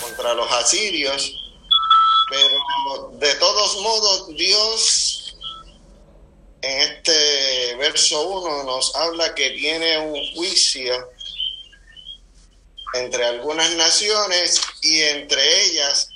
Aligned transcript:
contra 0.00 0.34
los 0.34 0.50
asirios, 0.52 1.32
pero 2.30 3.10
de 3.14 3.34
todos 3.34 3.80
modos 3.82 4.28
Dios 4.36 5.36
en 6.62 6.80
este 6.80 7.76
verso 7.76 8.26
1 8.28 8.64
nos 8.64 8.94
habla 8.96 9.34
que 9.34 9.50
tiene 9.50 9.98
un 9.98 10.34
juicio 10.34 11.10
entre 12.94 13.24
algunas 13.26 13.70
naciones 13.74 14.60
y 14.82 15.00
entre 15.00 15.64
ellas 15.66 16.08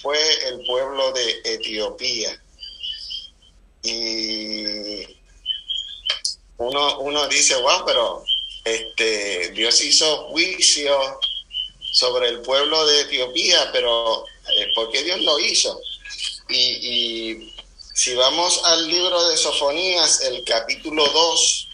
fue 0.00 0.18
el 0.48 0.64
pueblo 0.66 1.12
de 1.12 1.40
Etiopía. 1.44 2.40
Y 3.82 5.04
uno, 6.58 7.00
uno 7.00 7.26
dice, 7.26 7.56
wow, 7.56 7.84
pero 7.84 8.24
este, 8.64 9.50
Dios 9.50 9.82
hizo 9.82 10.28
juicio 10.28 11.18
sobre 11.92 12.28
el 12.30 12.40
pueblo 12.40 12.86
de 12.86 13.02
Etiopía, 13.02 13.70
pero 13.70 14.24
eh, 14.56 14.72
¿por 14.74 14.90
qué 14.90 15.02
Dios 15.04 15.20
lo 15.20 15.38
hizo? 15.38 15.78
Y, 16.48 17.52
si 17.94 18.14
vamos 18.14 18.62
al 18.64 18.88
libro 18.88 19.28
de 19.28 19.36
Sofonías, 19.36 20.22
el 20.22 20.42
capítulo 20.44 21.06
2 21.06 21.68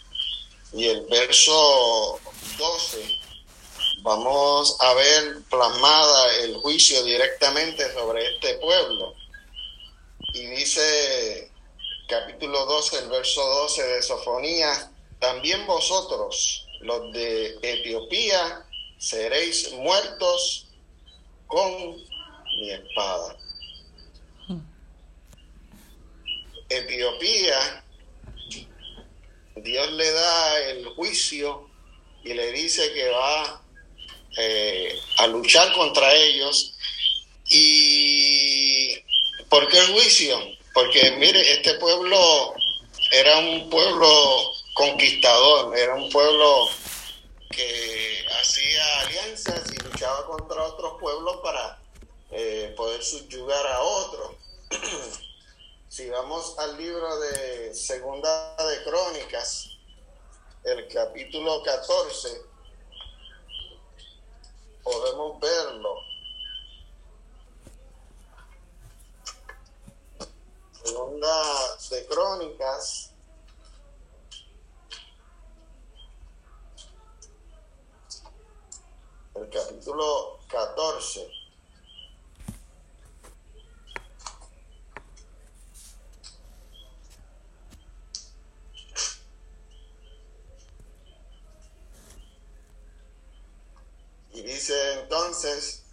y 0.74 0.86
el 0.86 1.02
verso 1.02 2.18
12, 2.58 3.18
vamos 4.00 4.76
a 4.80 4.94
ver 4.94 5.38
plasmada 5.48 6.36
el 6.38 6.56
juicio 6.56 7.04
directamente 7.04 7.92
sobre 7.94 8.34
este 8.34 8.54
pueblo. 8.54 9.14
Y 10.34 10.46
dice 10.46 11.52
capítulo 12.08 12.66
12, 12.66 12.98
el 12.98 13.08
verso 13.08 13.40
12 13.40 13.82
de 13.86 14.02
Sofonías, 14.02 14.90
también 15.20 15.64
vosotros, 15.66 16.66
los 16.80 17.12
de 17.12 17.58
Etiopía, 17.62 18.67
seréis 18.98 19.72
muertos 19.72 20.66
con 21.46 21.96
mi 22.60 22.70
espada. 22.70 23.36
Etiopía, 26.68 27.84
Dios 29.56 29.92
le 29.92 30.10
da 30.10 30.60
el 30.68 30.86
juicio 30.90 31.70
y 32.22 32.34
le 32.34 32.52
dice 32.52 32.92
que 32.92 33.08
va 33.08 33.62
eh, 34.36 34.98
a 35.18 35.26
luchar 35.28 35.72
contra 35.72 36.12
ellos. 36.14 36.74
¿Y 37.48 38.98
por 39.48 39.66
qué 39.68 39.78
el 39.78 39.86
juicio? 39.92 40.38
Porque 40.74 41.12
mire, 41.12 41.40
este 41.52 41.74
pueblo 41.74 42.54
era 43.10 43.38
un 43.38 43.70
pueblo 43.70 44.52
conquistador, 44.74 45.76
era 45.76 45.94
un 45.94 46.10
pueblo 46.10 46.68
que 47.50 47.97
hacía 48.40 49.00
alianzas 49.00 49.72
y 49.72 49.76
luchaba 49.76 50.26
contra 50.26 50.62
otros 50.62 51.00
pueblos 51.00 51.38
para 51.42 51.80
eh, 52.30 52.72
poder 52.76 53.02
subyugar 53.02 53.66
a 53.66 53.80
otros. 53.80 54.36
si 55.88 56.08
vamos 56.08 56.58
al 56.58 56.76
libro 56.76 57.18
de 57.18 57.74
Segunda 57.74 58.56
de 58.56 58.84
Crónicas, 58.84 59.70
el 60.64 60.86
capítulo 60.88 61.62
14, 61.62 62.42
podemos 64.82 65.40
verlo. 65.40 65.94
Segunda 70.84 71.76
de 71.90 72.06
Crónicas, 72.06 73.07
el 79.42 79.50
capítulo 79.50 80.38
14. 80.48 81.30
Y 94.32 94.42
dice 94.42 95.00
entonces 95.00 95.84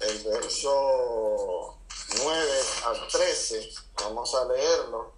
el 0.00 0.24
verso 0.24 1.78
9 2.22 2.50
al 2.86 3.08
13, 3.08 3.70
vamos 4.04 4.34
a 4.34 4.44
leerlo, 4.44 5.14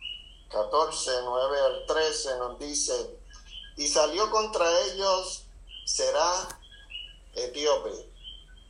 14, 0.50 1.10
9 1.24 1.60
al 1.60 1.86
13 1.86 2.38
nos 2.38 2.58
dice, 2.58 3.18
y 3.76 3.86
salió 3.86 4.30
contra 4.30 4.66
ellos 4.86 5.44
será 5.94 6.48
etíope, 7.34 7.90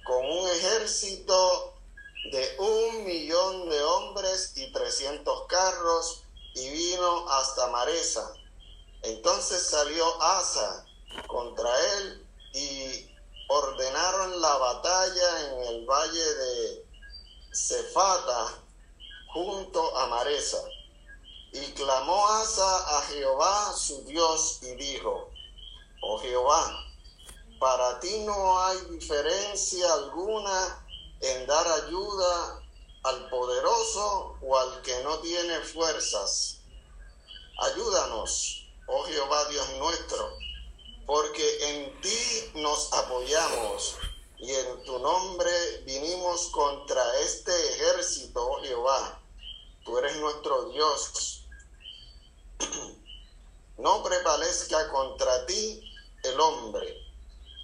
con 0.05 0.25
un 0.25 0.49
ejército 0.49 1.75
de 2.33 2.57
un 2.59 3.05
millón 3.05 3.69
de 3.69 3.83
hombres 3.83 4.53
y 4.57 4.73
trescientos 4.73 5.47
carros, 5.47 6.23
y 6.55 6.71
vino 6.71 7.29
hasta 7.29 7.69
Maresa. 7.69 8.35
Entonces 9.03 9.63
salió 9.69 10.23
Asa 10.23 10.85
contra 11.27 11.71
él 11.93 12.27
y 12.55 13.11
ordenaron 13.49 14.41
la 14.41 14.57
batalla 14.57 15.47
en 15.47 15.63
el 15.63 15.87
valle 15.87 16.35
de 16.35 16.85
Cefata 17.53 18.63
junto 19.33 19.97
a 19.97 20.07
Maresa. 20.09 20.59
Y 21.53 21.73
clamó 21.73 22.27
Asa 22.29 22.99
a 22.99 23.03
Jehová 23.03 23.73
su 23.77 24.05
Dios 24.05 24.59
y 24.63 24.75
dijo, 24.75 25.31
oh 26.03 26.19
Jehová, 26.19 26.90
para 27.61 28.01
ti 28.01 28.21
no 28.25 28.59
hay 28.63 28.79
diferencia 28.87 29.93
alguna 29.93 30.83
en 31.21 31.47
dar 31.47 31.69
ayuda 31.85 32.63
al 33.03 33.29
poderoso 33.29 34.39
o 34.41 34.59
al 34.59 34.81
que 34.81 34.99
no 35.05 35.19
tiene 35.19 35.61
fuerzas. 35.61 36.57
Ayúdanos, 37.59 38.67
oh 38.87 39.05
Jehová 39.05 39.45
Dios 39.51 39.69
nuestro, 39.77 40.39
porque 41.05 41.69
en 41.69 42.01
ti 42.01 42.51
nos 42.55 42.91
apoyamos 42.95 43.99
y 44.39 44.51
en 44.55 44.83
tu 44.85 44.99
nombre 44.99 45.83
vinimos 45.85 46.49
contra 46.49 47.21
este 47.21 47.53
ejército, 47.75 48.43
oh 48.43 48.63
Jehová. 48.63 49.21
Tú 49.85 49.99
eres 49.99 50.17
nuestro 50.17 50.65
Dios. 50.71 51.45
No 53.77 54.03
prevalezca 54.03 54.91
contra 54.91 55.47
ti 55.47 55.83
el 56.23 56.39
hombre 56.39 57.10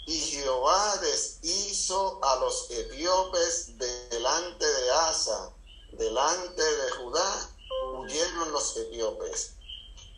y 0.07 0.21
Jehová 0.21 0.97
deshizo 0.99 2.21
a 2.23 2.37
los 2.37 2.71
etíopes 2.71 3.77
delante 3.77 4.65
de 4.65 4.91
Asa, 4.93 5.51
delante 5.91 6.63
de 6.63 6.91
Judá, 6.93 7.51
huyeron 7.93 8.53
los 8.53 8.77
etíopes. 8.77 9.55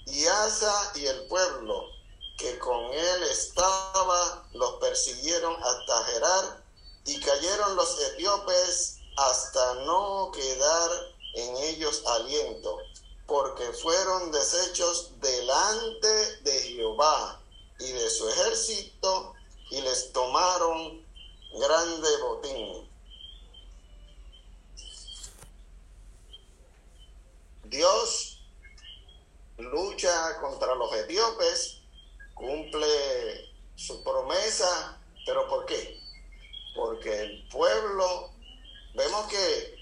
Y 0.04 0.26
Asa 0.26 0.92
y 0.94 1.06
el 1.06 1.26
pueblo 1.28 1.86
que 2.36 2.58
con 2.58 2.92
él 2.92 3.22
estaba 3.24 4.46
los 4.52 4.74
persiguieron 4.74 5.56
hasta 5.62 6.04
Gerar, 6.04 6.64
y 7.06 7.18
cayeron 7.20 7.74
los 7.74 7.98
etíopes 8.02 8.98
hasta 9.16 9.74
no 9.86 10.30
quedar 10.34 10.90
en 11.32 11.56
ellos 11.56 12.02
aliento, 12.06 12.76
porque 13.26 13.64
fueron 13.72 14.30
deshechos 14.32 15.18
delante 15.18 16.36
de 16.42 16.60
Jehová 16.60 17.40
y 17.78 17.90
de 17.90 18.10
su 18.10 18.28
ejército 18.28 19.34
y 19.70 19.80
les 19.80 20.12
tomaron 20.12 21.04
grande 21.52 22.08
botín. 22.22 22.88
Dios 27.64 28.40
lucha 29.58 30.38
contra 30.40 30.74
los 30.74 30.92
etíopes, 30.94 31.80
cumple 32.34 33.52
su 33.76 34.02
promesa, 34.02 35.00
pero 35.26 35.48
¿por 35.48 35.66
qué? 35.66 36.00
Porque 36.74 37.20
el 37.20 37.48
pueblo, 37.48 38.30
vemos 38.94 39.26
que, 39.26 39.78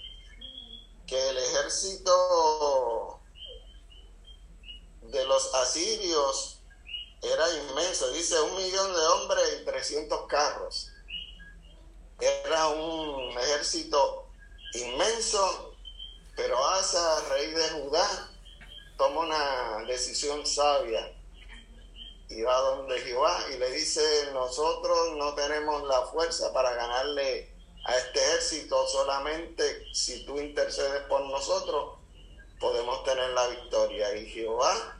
que 1.05 1.29
el 1.29 1.37
ejército 1.37 3.19
de 5.03 5.25
los 5.25 5.53
asirios 5.55 6.56
era 7.27 7.53
inmenso, 7.53 8.11
dice 8.11 8.39
un 8.39 8.55
millón 8.55 8.93
de 8.93 9.01
hombres 9.07 9.59
y 9.61 9.65
300 9.65 10.27
carros. 10.27 10.91
Era 12.19 12.67
un 12.67 13.37
ejército 13.37 14.27
inmenso, 14.73 15.75
pero 16.35 16.65
Asa, 16.67 17.21
rey 17.29 17.51
de 17.51 17.69
Judá, 17.69 18.29
toma 18.97 19.21
una 19.21 19.85
decisión 19.85 20.45
sabia 20.45 21.13
y 22.29 22.41
va 22.41 22.57
donde 22.59 22.99
Jehová 22.99 23.39
y 23.53 23.57
le 23.57 23.71
dice, 23.71 24.01
nosotros 24.33 25.15
no 25.15 25.33
tenemos 25.35 25.83
la 25.87 26.01
fuerza 26.07 26.51
para 26.51 26.73
ganarle 26.73 27.53
a 27.85 27.95
este 27.95 28.19
ejército, 28.19 28.85
solamente 28.87 29.85
si 29.93 30.25
tú 30.25 30.37
intercedes 30.39 31.03
por 31.03 31.21
nosotros, 31.21 31.97
podemos 32.59 33.03
tener 33.05 33.29
la 33.29 33.47
victoria. 33.47 34.13
Y 34.15 34.25
Jehová 34.27 34.99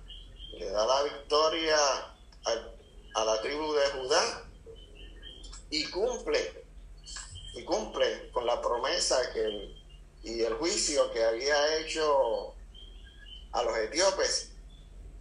le 0.53 0.69
da 0.69 0.85
la 0.85 1.03
victoria 1.03 1.77
a, 3.15 3.25
la 3.25 3.41
tribu 3.41 3.73
de 3.73 3.87
Judá 3.87 4.49
y 5.69 5.85
cumple, 5.89 6.65
y 7.55 7.63
cumple 7.63 8.31
con 8.31 8.45
la 8.45 8.61
promesa 8.61 9.17
que 9.33 9.75
y 10.23 10.41
el 10.41 10.55
juicio 10.55 11.09
que 11.13 11.23
había 11.23 11.77
hecho 11.77 12.53
a 13.53 13.63
los 13.63 13.77
etíopes 13.77 14.51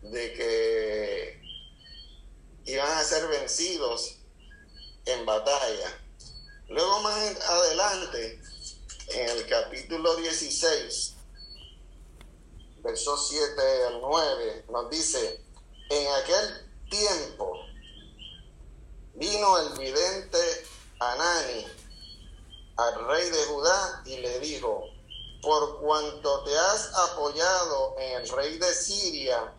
de 0.03 0.33
que 0.33 1.43
iban 2.65 2.91
a 2.99 3.05
ser 3.05 3.29
vencidos 3.29 4.17
en 5.05 5.25
batalla. 5.25 6.01
Luego 6.69 7.01
más 7.01 7.41
adelante, 7.41 8.41
en 9.11 9.31
el 9.31 9.47
capítulo 9.47 10.17
16, 10.17 11.15
versos 12.83 13.29
7 13.29 13.85
al 13.87 14.01
9, 14.01 14.65
nos 14.71 14.91
dice, 14.91 15.41
en 15.91 16.13
aquel 16.15 16.66
tiempo 16.89 17.53
vino 19.15 19.59
el 19.59 19.79
vidente 19.79 20.67
Anani 20.99 21.67
al 22.77 23.07
rey 23.07 23.31
de 23.31 23.45
Judá 23.45 24.03
y 24.05 24.19
le 24.19 24.41
dijo, 24.41 24.85
por 25.43 25.81
cuanto 25.81 26.45
te 26.45 26.57
has 26.59 26.95
apoyado 26.95 27.97
en 27.99 28.23
el 28.23 28.29
rey 28.29 28.59
de 28.59 28.75
Siria 28.75 29.55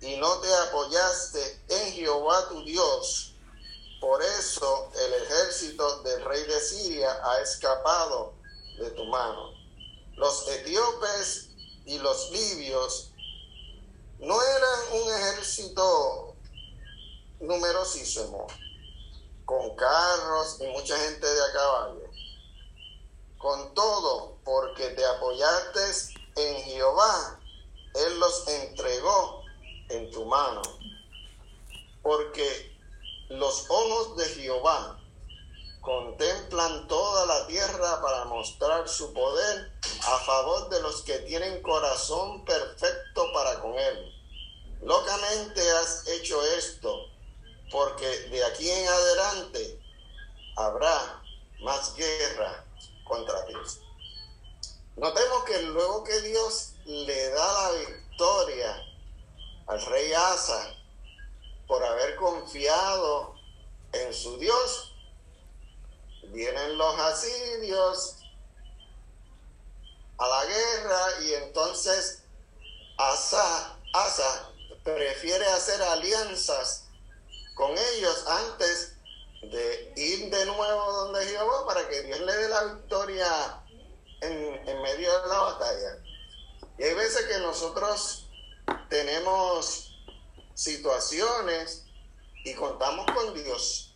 y 0.00 0.16
no 0.16 0.38
te 0.38 0.54
apoyaste 0.54 1.64
en 1.68 1.92
Jehová 1.92 2.48
tu 2.48 2.62
Dios, 2.64 3.34
por 4.00 4.22
eso 4.22 4.90
el 4.94 5.14
ejército 5.22 6.02
del 6.02 6.24
rey 6.24 6.44
de 6.44 6.60
Siria 6.60 7.18
ha 7.24 7.40
escapado 7.40 8.34
de 8.78 8.90
tu 8.90 9.04
mano. 9.06 9.52
Los 10.16 10.46
etíopes 10.48 11.48
y 11.86 11.98
los 11.98 12.30
libios 12.30 13.10
no 14.18 14.40
eran 14.40 15.02
un 15.02 15.12
ejército 15.12 16.33
numerosísimo, 17.40 18.46
con 19.44 19.76
carros 19.76 20.58
y 20.60 20.66
mucha 20.68 20.96
gente 20.98 21.26
de 21.26 21.42
a 21.42 21.52
caballo. 21.52 22.10
Con 23.38 23.74
todo, 23.74 24.38
porque 24.44 24.90
te 24.90 25.04
apoyaste 25.04 25.80
en 26.36 26.62
Jehová, 26.64 27.40
Él 27.94 28.18
los 28.18 28.48
entregó 28.48 29.42
en 29.90 30.10
tu 30.10 30.24
mano. 30.24 30.62
Porque 32.02 32.76
los 33.28 33.66
ojos 33.68 34.16
de 34.16 34.24
Jehová 34.26 34.98
contemplan 35.84 36.88
toda 36.88 37.26
la 37.26 37.46
tierra 37.46 38.00
para 38.00 38.24
mostrar 38.24 38.88
su 38.88 39.12
poder 39.12 39.72
a 40.06 40.18
favor 40.20 40.68
de 40.70 40.80
los 40.80 41.02
que 41.02 41.18
tienen 41.20 41.62
corazón 41.62 42.44
perfecto 42.44 43.32
para 43.34 43.60
con 43.60 43.78
él. 43.78 44.12
Locamente 44.80 45.70
has 45.72 46.06
hecho 46.08 46.42
esto, 46.44 47.06
porque 47.70 48.06
de 48.06 48.44
aquí 48.44 48.70
en 48.70 48.88
adelante 48.88 49.80
habrá 50.56 51.22
más 51.60 51.94
guerra 51.96 52.64
contra 53.04 53.46
ti. 53.46 53.54
Notemos 54.96 55.44
que 55.44 55.62
luego 55.62 56.04
que 56.04 56.20
Dios 56.20 56.74
le 56.84 57.30
da 57.30 57.52
la 57.52 57.78
victoria 57.78 58.76
al 59.66 59.84
rey 59.86 60.12
Asa, 60.12 60.76
por 61.66 61.82
haber 61.82 62.16
confiado 62.16 63.34
en 63.92 64.12
su 64.12 64.38
Dios. 64.38 64.94
Vienen 66.28 66.78
los 66.78 66.98
asirios 66.98 68.16
a 70.18 70.26
la 70.26 70.44
guerra 70.44 71.06
y 71.22 71.34
entonces 71.34 72.22
Asa, 72.96 73.78
Asa 73.92 74.50
prefiere 74.84 75.46
hacer 75.46 75.82
alianzas 75.82 76.83
con 77.54 77.70
ellos 77.70 78.24
antes 78.26 78.96
de 79.42 79.92
ir 79.96 80.30
de 80.30 80.46
nuevo 80.46 80.92
donde 80.92 81.26
Jehová 81.26 81.66
para 81.66 81.88
que 81.88 82.02
Dios 82.02 82.20
le 82.20 82.32
dé 82.32 82.48
la 82.48 82.64
victoria 82.64 83.62
en, 84.20 84.68
en 84.68 84.82
medio 84.82 85.22
de 85.22 85.28
la 85.28 85.38
batalla. 85.38 86.02
Y 86.78 86.82
hay 86.82 86.94
veces 86.94 87.26
que 87.26 87.38
nosotros 87.38 88.28
tenemos 88.88 89.94
situaciones 90.54 91.84
y 92.44 92.54
contamos 92.54 93.06
con 93.12 93.34
Dios. 93.34 93.94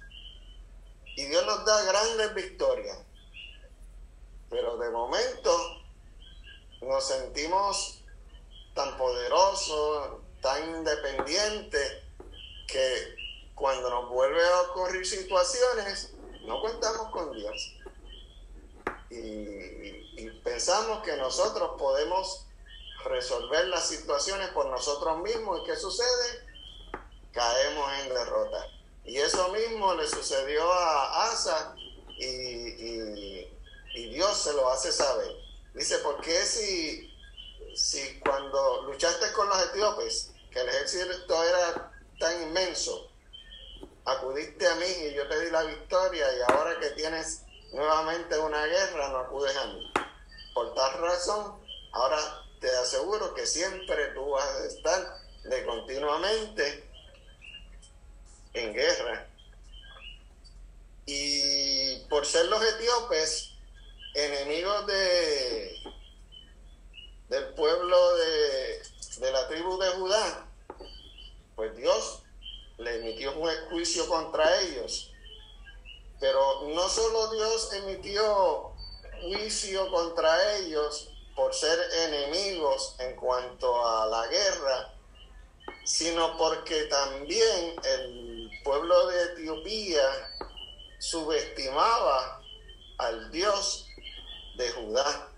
Y 1.16 1.24
Dios 1.26 1.44
nos 1.46 1.64
da 1.64 1.82
grandes 1.82 2.34
victorias. 2.34 2.98
Pero 4.50 4.76
de 4.78 4.90
momento 4.90 5.82
nos 6.82 7.06
sentimos 7.06 8.02
tan 8.74 8.96
poderosos, 8.96 10.20
tan 10.40 10.76
independientes, 10.76 12.04
que 12.68 13.17
cuando 13.58 13.90
nos 13.90 14.08
vuelve 14.08 14.44
a 14.44 14.62
ocurrir 14.62 15.06
situaciones, 15.06 16.12
no 16.42 16.60
contamos 16.60 17.10
con 17.10 17.32
Dios. 17.32 17.76
Y, 19.10 19.16
y 19.16 20.40
pensamos 20.44 21.02
que 21.02 21.16
nosotros 21.16 21.72
podemos 21.78 22.46
resolver 23.04 23.66
las 23.68 23.88
situaciones 23.88 24.48
por 24.48 24.66
nosotros 24.66 25.18
mismos. 25.18 25.60
¿Y 25.62 25.64
qué 25.64 25.76
sucede? 25.76 26.48
caemos 27.38 27.92
en 28.00 28.14
derrota. 28.14 28.66
Y 29.04 29.16
eso 29.18 29.48
mismo 29.50 29.94
le 29.94 30.08
sucedió 30.08 30.70
a 30.72 31.30
Asa 31.30 31.74
y, 32.18 33.46
Dios 34.10 34.36
se 34.38 34.52
lo 34.54 34.68
hace 34.70 34.90
saber. 34.90 35.30
Dice, 35.74 35.98
¿por 35.98 36.20
qué 36.20 36.44
si, 36.44 37.14
si 37.76 38.18
cuando 38.20 38.82
luchaste 38.82 39.32
con 39.32 39.48
los 39.48 39.62
etíopes, 39.66 40.32
que 40.50 40.60
el 40.60 40.68
ejército 40.68 41.44
era 41.44 41.92
tan 42.18 42.42
inmenso, 42.42 43.07
acudiste 44.08 44.66
a 44.66 44.74
mí 44.76 44.86
y 44.86 45.14
yo 45.14 45.28
te 45.28 45.40
di 45.40 45.50
la 45.50 45.62
victoria 45.64 46.26
y 46.36 46.52
ahora 46.52 46.78
que 46.80 46.90
tienes 46.90 47.42
nuevamente 47.72 48.38
una 48.38 48.64
guerra 48.66 49.08
no 49.08 49.18
acudes 49.18 49.56
a 49.56 49.66
mí? 49.66 49.92
Por 50.54 50.74
tal 50.74 51.00
razón, 51.00 51.60
ahora 51.92 52.18
te 52.60 52.68
aseguro 52.76 53.34
que 53.34 53.46
siempre 53.46 54.08
tú 54.08 54.30
vas 54.30 54.48
a 54.48 54.66
estar 54.66 55.18
de 55.44 55.64
continuamente 55.64 56.88
en 58.54 58.72
guerra. 58.74 59.26
Y 61.06 62.00
por 62.08 62.26
ser 62.26 62.46
los 62.46 62.62
etíopes 62.62 63.52
enemigos 64.14 64.86
de, 64.86 65.72
del 67.28 67.54
pueblo 67.54 68.16
de, 68.16 68.82
de 69.18 69.32
la 69.32 69.48
tribu 69.48 69.78
de 69.78 69.88
Judá, 69.90 70.46
pues 71.54 71.76
Dios 71.76 72.22
le 72.78 72.96
emitió 72.96 73.36
un 73.36 73.50
juicio 73.70 74.08
contra 74.08 74.60
ellos. 74.60 75.10
Pero 76.20 76.62
no 76.68 76.88
solo 76.88 77.30
Dios 77.32 77.72
emitió 77.74 78.72
juicio 79.20 79.90
contra 79.90 80.56
ellos 80.56 81.10
por 81.34 81.54
ser 81.54 81.78
enemigos 82.06 82.96
en 82.98 83.14
cuanto 83.16 83.86
a 83.86 84.06
la 84.06 84.26
guerra, 84.26 84.94
sino 85.84 86.36
porque 86.36 86.84
también 86.84 87.76
el 87.84 88.50
pueblo 88.64 89.06
de 89.06 89.22
Etiopía 89.24 90.32
subestimaba 90.98 92.42
al 92.98 93.30
Dios 93.30 93.86
de 94.56 94.70
Judá. 94.72 95.28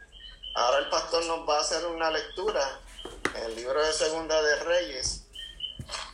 Ahora 0.55 0.79
el 0.79 0.89
pastor 0.89 1.25
nos 1.27 1.49
va 1.49 1.59
a 1.59 1.61
hacer 1.61 1.87
una 1.87 2.11
lectura 2.11 2.81
en 3.37 3.45
el 3.45 3.57
libro 3.57 3.85
de 3.85 3.93
Segunda 3.93 4.43
de 4.43 4.57
Reyes, 4.65 5.20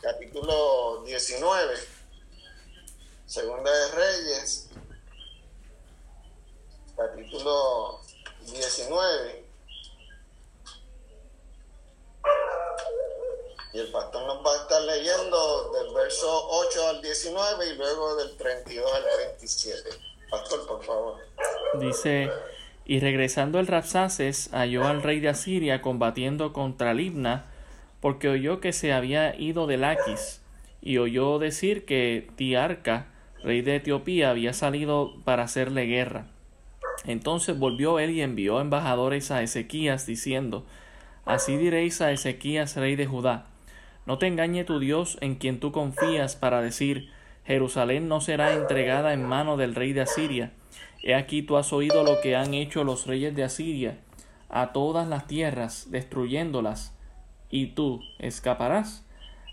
capítulo 0.07 1.03
19. 1.05 1.73
Segunda 3.25 3.69
de 3.69 3.91
Reyes, 3.91 4.69
capítulo 6.95 7.99
19. 8.49 9.43
Y 13.73 13.79
el 13.79 13.91
pastor 13.91 14.25
nos 14.27 14.45
va 14.45 14.53
a 14.53 14.55
estar 14.55 14.81
leyendo 14.83 15.71
del 15.73 15.93
verso 15.93 16.47
8 16.51 16.87
al 16.87 17.01
19 17.01 17.67
y 17.67 17.75
luego 17.75 18.15
del 18.15 18.37
32 18.37 18.93
al 18.93 19.03
37. 19.35 19.89
Pastor, 20.31 20.67
por 20.67 20.85
favor. 20.85 21.15
Dice, 21.81 22.31
y 22.85 23.01
regresando 23.01 23.59
el 23.59 23.67
Rapsaces 23.67 24.49
halló 24.53 24.85
al 24.85 25.03
rey 25.03 25.19
de 25.19 25.27
Asiria 25.27 25.81
combatiendo 25.81 26.53
contra 26.53 26.93
Libna, 26.93 27.51
porque 28.07 28.29
oyó 28.29 28.61
que 28.61 28.71
se 28.71 28.93
había 28.93 29.37
ido 29.37 29.67
de 29.67 29.75
Laquis, 29.75 30.41
y 30.81 30.97
oyó 30.97 31.39
decir 31.39 31.83
que 31.83 32.29
Tiarca, 32.37 33.07
rey 33.43 33.61
de 33.61 33.75
Etiopía, 33.75 34.29
había 34.29 34.53
salido 34.53 35.15
para 35.25 35.43
hacerle 35.43 35.87
guerra. 35.87 36.27
Entonces 37.03 37.59
volvió 37.59 37.99
él 37.99 38.11
y 38.11 38.21
envió 38.21 38.61
embajadores 38.61 39.29
a 39.29 39.43
Ezequías, 39.43 40.05
diciendo, 40.05 40.65
Así 41.25 41.57
diréis 41.57 41.99
a 41.99 42.13
Ezequías, 42.13 42.77
rey 42.77 42.95
de 42.95 43.07
Judá, 43.07 43.47
no 44.05 44.17
te 44.17 44.27
engañe 44.27 44.63
tu 44.63 44.79
Dios 44.79 45.17
en 45.19 45.35
quien 45.35 45.59
tú 45.59 45.73
confías 45.73 46.37
para 46.37 46.61
decir, 46.61 47.09
Jerusalén 47.43 48.07
no 48.07 48.21
será 48.21 48.53
entregada 48.53 49.11
en 49.11 49.25
mano 49.25 49.57
del 49.57 49.75
rey 49.75 49.91
de 49.91 49.99
Asiria. 49.99 50.53
He 51.03 51.13
aquí 51.13 51.41
tú 51.41 51.57
has 51.57 51.73
oído 51.73 52.05
lo 52.05 52.21
que 52.21 52.37
han 52.37 52.53
hecho 52.53 52.85
los 52.85 53.05
reyes 53.05 53.35
de 53.35 53.43
Asiria 53.43 53.97
a 54.47 54.71
todas 54.71 55.09
las 55.09 55.27
tierras, 55.27 55.91
destruyéndolas, 55.91 56.96
y 57.49 57.67
tú 57.67 58.01
escaparás. 58.19 59.05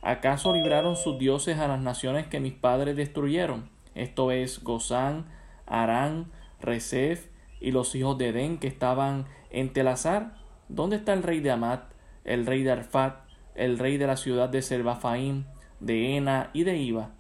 ¿Acaso 0.03 0.53
libraron 0.53 0.97
sus 0.97 1.19
dioses 1.19 1.59
a 1.59 1.69
las 1.69 1.81
naciones 1.81 2.27
que 2.27 2.41
mis 2.41 2.53
padres 2.53 2.97
destruyeron? 2.97 3.73
esto 3.95 4.33
es 4.33 4.63
Gozán, 4.63 5.27
Arán, 5.67 6.33
Resef 6.61 7.29
y 7.61 7.71
los 7.71 7.95
hijos 7.95 8.19
de 8.19 8.29
Edén 8.29 8.59
que 8.59 8.67
estaban 8.67 9.27
en 9.51 9.73
Telazar. 9.73 10.37
¿Dónde 10.69 10.97
está 10.97 11.13
el 11.13 11.23
rey 11.23 11.41
de 11.41 11.51
Amat, 11.51 11.85
el 12.25 12.47
rey 12.47 12.63
de 12.63 12.73
Arfat, 12.73 13.21
el 13.55 13.79
rey 13.79 13.97
de 13.97 14.07
la 14.07 14.17
ciudad 14.17 14.49
de 14.49 14.63
Serbafaim, 14.63 15.45
de 15.81 16.17
Ena 16.17 16.51
y 16.53 16.65
de 16.65 16.77
Iba? 16.77 17.11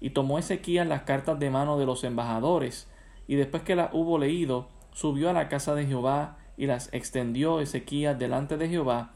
Y 0.00 0.10
tomó 0.10 0.38
Ezequías 0.38 0.86
las 0.86 1.02
cartas 1.02 1.38
de 1.38 1.50
mano 1.50 1.78
de 1.78 1.86
los 1.86 2.04
embajadores, 2.04 2.88
y 3.26 3.36
después 3.36 3.62
que 3.62 3.76
las 3.76 3.90
hubo 3.92 4.18
leído, 4.18 4.68
subió 4.92 5.30
a 5.30 5.32
la 5.32 5.48
casa 5.48 5.74
de 5.74 5.86
Jehová 5.86 6.38
y 6.56 6.66
las 6.66 6.92
extendió 6.92 7.60
Ezequías 7.60 8.18
delante 8.18 8.56
de 8.56 8.68
Jehová, 8.68 9.12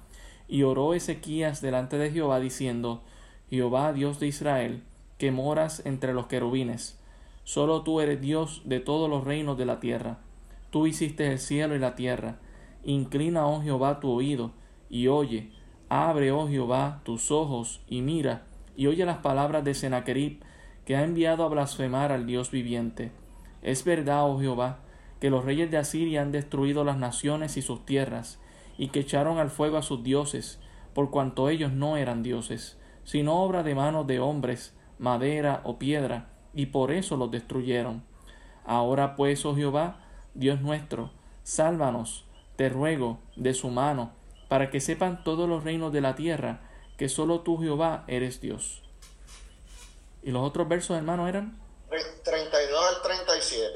y 0.53 0.65
oró 0.65 0.93
Ezequías 0.93 1.63
delante 1.63 1.97
de 1.97 2.11
Jehová 2.11 2.39
diciendo, 2.39 3.01
Jehová 3.49 3.95
Dios 3.95 4.21
de 4.21 4.27
Israel, 4.27 4.83
que 5.17 5.31
moras 5.31 5.81
entre 5.87 6.13
los 6.13 6.27
querubines, 6.27 7.01
solo 7.43 7.81
tú 7.81 8.03
eres 8.03 8.21
Dios 8.21 8.61
de 8.67 8.79
todos 8.79 9.09
los 9.09 9.25
reinos 9.25 9.57
de 9.57 9.65
la 9.65 9.81
tierra. 9.81 10.19
Tú 10.69 10.87
hiciste 10.87 11.33
el 11.33 11.39
cielo 11.39 11.75
y 11.75 11.79
la 11.79 11.95
tierra. 11.95 12.37
Inclina, 12.85 13.47
oh 13.47 13.63
Jehová, 13.63 13.99
tu 13.99 14.11
oído, 14.11 14.51
y 14.91 15.09
oye, 15.09 15.49
abre, 15.89 16.33
oh 16.33 16.47
Jehová, 16.47 17.01
tus 17.03 17.31
ojos, 17.31 17.81
y 17.89 18.03
mira, 18.03 18.43
y 18.77 18.89
oye 18.89 19.07
las 19.07 19.19
palabras 19.19 19.65
de 19.65 19.73
Sennacherib, 19.73 20.43
que 20.85 20.97
ha 20.97 21.03
enviado 21.03 21.45
a 21.45 21.49
blasfemar 21.49 22.13
al 22.13 22.27
Dios 22.27 22.51
viviente. 22.51 23.11
Es 23.63 23.87
verdad, 23.87 24.29
oh 24.29 24.39
Jehová, 24.39 24.81
que 25.19 25.31
los 25.31 25.47
reyes 25.47 25.71
de 25.71 25.79
Asiria 25.79 26.21
han 26.21 26.31
destruido 26.31 26.85
las 26.85 26.99
naciones 26.99 27.57
y 27.57 27.63
sus 27.63 27.87
tierras, 27.87 28.39
y 28.83 28.89
que 28.89 28.99
echaron 28.99 29.39
al 29.39 29.49
fuego 29.49 29.77
a 29.77 29.83
sus 29.83 30.03
dioses, 30.03 30.59
por 30.93 31.13
cuanto 31.13 31.49
ellos 31.49 31.71
no 31.71 31.97
eran 31.97 32.25
dioses, 32.25 32.77
sino 33.05 33.41
obra 33.41 33.63
de 33.63 33.77
manos 33.77 34.09
de 34.09 34.19
hombres, 34.19 34.75
madera 34.99 35.61
o 35.63 35.79
piedra, 35.79 36.33
y 36.53 36.67
por 36.67 36.91
eso 36.91 37.17
los 37.17 37.31
destruyeron. 37.31 38.03
Ahora 38.65 39.15
pues, 39.15 39.47
oh 39.47 39.55
Jehová, 39.55 40.05
Dios 40.35 40.61
nuestro, 40.61 41.13
sálvanos, 41.45 42.25
te 42.57 42.71
ruego, 42.71 43.21
de 43.37 43.55
su 43.55 43.69
mano, 43.71 44.15
para 44.49 44.69
que 44.69 44.81
sepan 44.81 45.23
todos 45.23 45.49
los 45.49 45.63
reinos 45.63 45.93
de 45.93 46.01
la 46.01 46.17
tierra, 46.17 46.69
que 46.97 47.09
solo 47.09 47.43
tú, 47.43 47.59
Jehová, 47.59 48.03
eres 48.09 48.41
Dios. 48.41 48.83
¿Y 50.25 50.33
los 50.33 50.43
otros 50.43 50.67
versos, 50.67 50.97
hermano, 50.97 51.29
eran? 51.29 51.57
32 52.25 52.97
al 52.97 53.01
37. 53.01 53.69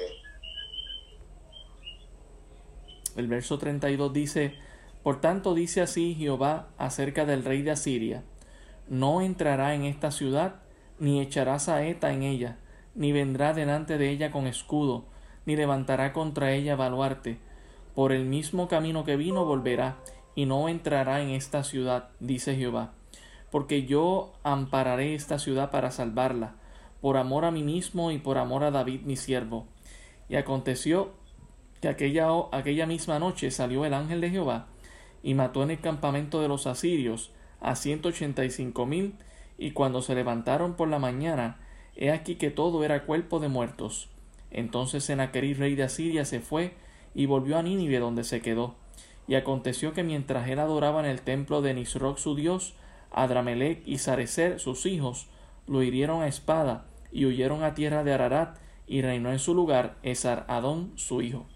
El 3.14 3.28
verso 3.28 3.56
32 3.56 4.12
dice, 4.12 4.66
Por 5.06 5.20
tanto 5.20 5.54
dice 5.54 5.82
así 5.82 6.16
Jehová 6.18 6.66
acerca 6.78 7.24
del 7.24 7.44
rey 7.44 7.62
de 7.62 7.70
Asiria, 7.70 8.24
no 8.88 9.20
entrará 9.20 9.76
en 9.76 9.84
esta 9.84 10.10
ciudad, 10.10 10.56
ni 10.98 11.20
echará 11.20 11.60
saeta 11.60 12.12
en 12.12 12.24
ella, 12.24 12.58
ni 12.96 13.12
vendrá 13.12 13.52
delante 13.52 13.98
de 13.98 14.10
ella 14.10 14.32
con 14.32 14.48
escudo, 14.48 15.04
ni 15.44 15.54
levantará 15.54 16.12
contra 16.12 16.50
ella 16.54 16.74
baluarte. 16.74 17.38
Por 17.94 18.10
el 18.10 18.24
mismo 18.24 18.66
camino 18.66 19.04
que 19.04 19.14
vino 19.14 19.44
volverá, 19.44 19.98
y 20.34 20.44
no 20.44 20.68
entrará 20.68 21.20
en 21.20 21.30
esta 21.30 21.62
ciudad, 21.62 22.08
dice 22.18 22.56
Jehová. 22.56 22.90
Porque 23.52 23.86
yo 23.86 24.32
ampararé 24.42 25.14
esta 25.14 25.38
ciudad 25.38 25.70
para 25.70 25.92
salvarla, 25.92 26.56
por 27.00 27.16
amor 27.16 27.44
a 27.44 27.52
mí 27.52 27.62
mismo 27.62 28.10
y 28.10 28.18
por 28.18 28.38
amor 28.38 28.64
a 28.64 28.72
David 28.72 29.02
mi 29.02 29.14
siervo. 29.14 29.68
Y 30.28 30.34
aconteció 30.34 31.12
que 31.80 31.86
aquella, 31.86 32.26
aquella 32.50 32.86
misma 32.86 33.20
noche 33.20 33.52
salió 33.52 33.84
el 33.84 33.94
ángel 33.94 34.20
de 34.20 34.30
Jehová 34.30 34.66
y 35.26 35.34
mató 35.34 35.64
en 35.64 35.72
el 35.72 35.80
campamento 35.80 36.40
de 36.40 36.46
los 36.46 36.68
asirios 36.68 37.32
a 37.60 37.74
ciento 37.74 38.10
ochenta 38.10 38.44
y 38.44 38.50
cinco 38.52 38.86
mil, 38.86 39.16
y 39.58 39.72
cuando 39.72 40.00
se 40.00 40.14
levantaron 40.14 40.74
por 40.74 40.86
la 40.86 41.00
mañana, 41.00 41.58
he 41.96 42.12
aquí 42.12 42.36
que 42.36 42.52
todo 42.52 42.84
era 42.84 43.06
cuerpo 43.06 43.40
de 43.40 43.48
muertos. 43.48 44.08
Entonces 44.52 45.02
Sennacherib 45.02 45.58
rey 45.58 45.74
de 45.74 45.82
Asiria 45.82 46.24
se 46.24 46.38
fue 46.38 46.74
y 47.12 47.26
volvió 47.26 47.58
a 47.58 47.62
Nínive 47.64 47.98
donde 47.98 48.22
se 48.22 48.40
quedó. 48.40 48.76
Y 49.26 49.34
aconteció 49.34 49.94
que 49.94 50.04
mientras 50.04 50.48
él 50.48 50.60
adoraba 50.60 51.00
en 51.00 51.06
el 51.06 51.22
templo 51.22 51.60
de 51.60 51.74
Nisroch 51.74 52.18
su 52.18 52.36
dios, 52.36 52.74
Adramelech 53.10 53.82
y 53.84 53.98
Sarecer 53.98 54.60
sus 54.60 54.86
hijos 54.86 55.26
lo 55.66 55.82
hirieron 55.82 56.22
a 56.22 56.28
espada 56.28 56.86
y 57.10 57.26
huyeron 57.26 57.64
a 57.64 57.74
tierra 57.74 58.04
de 58.04 58.12
Ararat 58.12 58.58
y 58.86 59.02
reinó 59.02 59.32
en 59.32 59.40
su 59.40 59.54
lugar 59.54 59.96
Esar 60.04 60.44
Adón 60.46 60.92
su 60.94 61.20
hijo. 61.20 61.46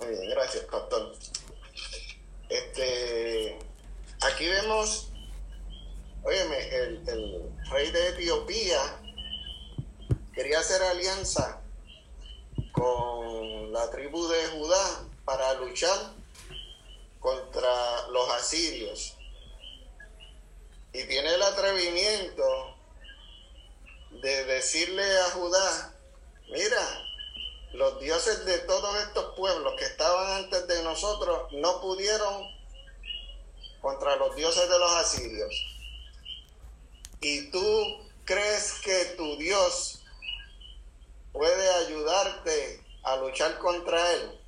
Muy 0.00 0.08
bien, 0.08 0.30
gracias, 0.30 0.64
pastor. 0.64 1.12
Este, 2.54 3.58
aquí 4.20 4.46
vemos, 4.48 5.08
óyeme, 6.22 6.56
el, 6.76 7.08
el 7.08 7.52
rey 7.68 7.90
de 7.90 8.10
Etiopía 8.10 8.78
quería 10.32 10.60
hacer 10.60 10.80
alianza 10.80 11.60
con 12.70 13.72
la 13.72 13.90
tribu 13.90 14.28
de 14.28 14.46
Judá 14.46 15.04
para 15.24 15.54
luchar 15.54 15.98
contra 17.18 18.06
los 18.12 18.30
asirios. 18.30 19.16
Y 20.92 21.02
tiene 21.08 21.34
el 21.34 21.42
atrevimiento 21.42 22.76
de 24.22 24.44
decirle 24.44 25.02
a 25.22 25.30
Judá, 25.30 25.92
mira, 26.52 27.03
los 27.74 27.98
dioses 27.98 28.44
de 28.44 28.58
todos 28.60 28.96
estos 29.00 29.34
pueblos 29.34 29.74
que 29.76 29.84
estaban 29.84 30.44
antes 30.44 30.68
de 30.68 30.82
nosotros 30.84 31.52
no 31.52 31.80
pudieron 31.80 32.48
contra 33.80 34.14
los 34.16 34.36
dioses 34.36 34.68
de 34.68 34.78
los 34.78 34.90
asirios. 34.92 35.54
Y 37.20 37.50
tú 37.50 37.98
crees 38.24 38.74
que 38.80 39.04
tu 39.16 39.36
Dios 39.38 40.02
puede 41.32 41.68
ayudarte 41.84 42.80
a 43.02 43.16
luchar 43.16 43.58
contra 43.58 44.12
él. 44.12 44.40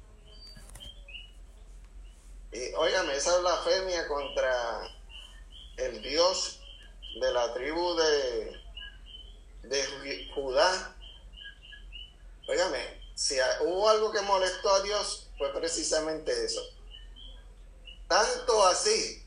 Y 2.53 2.75
óigame, 2.75 3.17
esa 3.17 3.37
blasfemia 3.39 4.07
contra 4.07 4.89
el 5.79 6.01
Dios 6.01 6.61
de 7.21 7.33
la 7.33 7.53
tribu 7.55 7.97
de, 7.97 8.61
de 9.65 10.31
Judá. 10.33 10.97
Óigame, 12.49 12.96
si 13.17 13.35
hubo 13.63 13.89
algo 13.89 14.13
que 14.13 14.21
molestó 14.21 14.71
a 14.75 14.83
Dios, 14.83 15.29
fue 15.39 15.51
precisamente 15.55 16.45
eso. 16.45 16.61
Tanto 18.07 18.67
así 18.67 19.27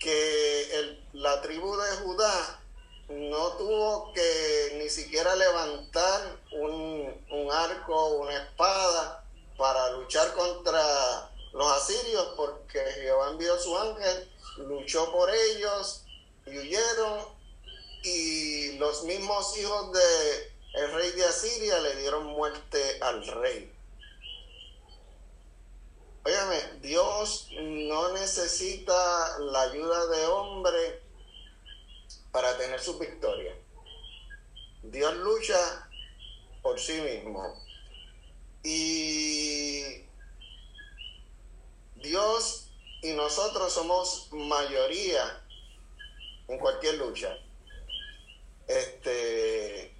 que 0.00 1.00
la 1.12 1.42
tribu 1.42 1.76
de 1.76 1.96
Judá 1.96 2.60
no 3.08 3.48
tuvo 3.54 4.12
que 4.12 4.76
ni 4.78 4.88
siquiera 4.88 5.34
levantar 5.34 6.38
un, 6.52 7.26
un 7.30 7.52
arco, 7.52 8.06
una 8.18 8.44
espada 8.44 9.24
para 9.58 9.90
luchar 9.90 10.32
contra 10.32 11.30
los 11.52 11.72
asirios, 11.72 12.28
porque 12.36 12.78
Jehová 12.94 13.30
envió 13.30 13.58
su 13.58 13.76
ángel, 13.76 14.32
luchó 14.58 15.10
por 15.10 15.34
ellos 15.34 16.04
y 16.46 16.58
huyeron, 16.58 17.26
y 18.04 18.78
los 18.78 19.02
mismos 19.02 19.58
hijos 19.58 19.92
de 19.92 20.51
el 20.74 20.92
rey 20.92 21.10
de 21.12 21.24
Asiria 21.24 21.78
le 21.80 21.96
dieron 21.96 22.26
muerte 22.26 22.98
al 23.00 23.26
rey. 23.26 23.72
Óyame, 26.24 26.78
Dios 26.80 27.48
no 27.60 28.12
necesita 28.12 29.38
la 29.40 29.62
ayuda 29.62 30.06
de 30.06 30.26
hombre 30.26 31.02
para 32.30 32.56
tener 32.56 32.80
su 32.80 32.98
victoria. 32.98 33.54
Dios 34.82 35.16
lucha 35.16 35.88
por 36.62 36.78
sí 36.78 37.00
mismo. 37.00 37.60
Y 38.62 40.06
Dios 41.96 42.70
y 43.02 43.12
nosotros 43.14 43.72
somos 43.72 44.28
mayoría 44.32 45.44
en 46.46 46.58
cualquier 46.58 46.94
lucha. 46.94 47.36
Este, 48.68 49.91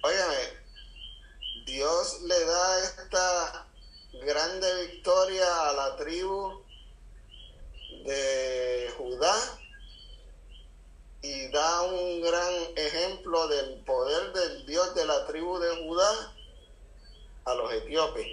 Óyeme, 0.00 1.64
Dios 1.66 2.22
le 2.22 2.44
da 2.44 2.84
esta 2.84 3.66
grande 4.12 4.86
victoria 4.86 5.70
a 5.70 5.72
la 5.72 5.96
tribu 5.96 6.62
de 8.04 8.94
Judá 8.96 9.34
y 11.20 11.48
da 11.48 11.82
un 11.82 12.20
gran 12.22 12.54
ejemplo 12.76 13.48
del 13.48 13.82
poder 13.84 14.32
del 14.32 14.66
Dios 14.66 14.94
de 14.94 15.04
la 15.04 15.26
tribu 15.26 15.58
de 15.58 15.84
Judá 15.84 16.32
a 17.46 17.54
los 17.54 17.72
etíopes, 17.72 18.26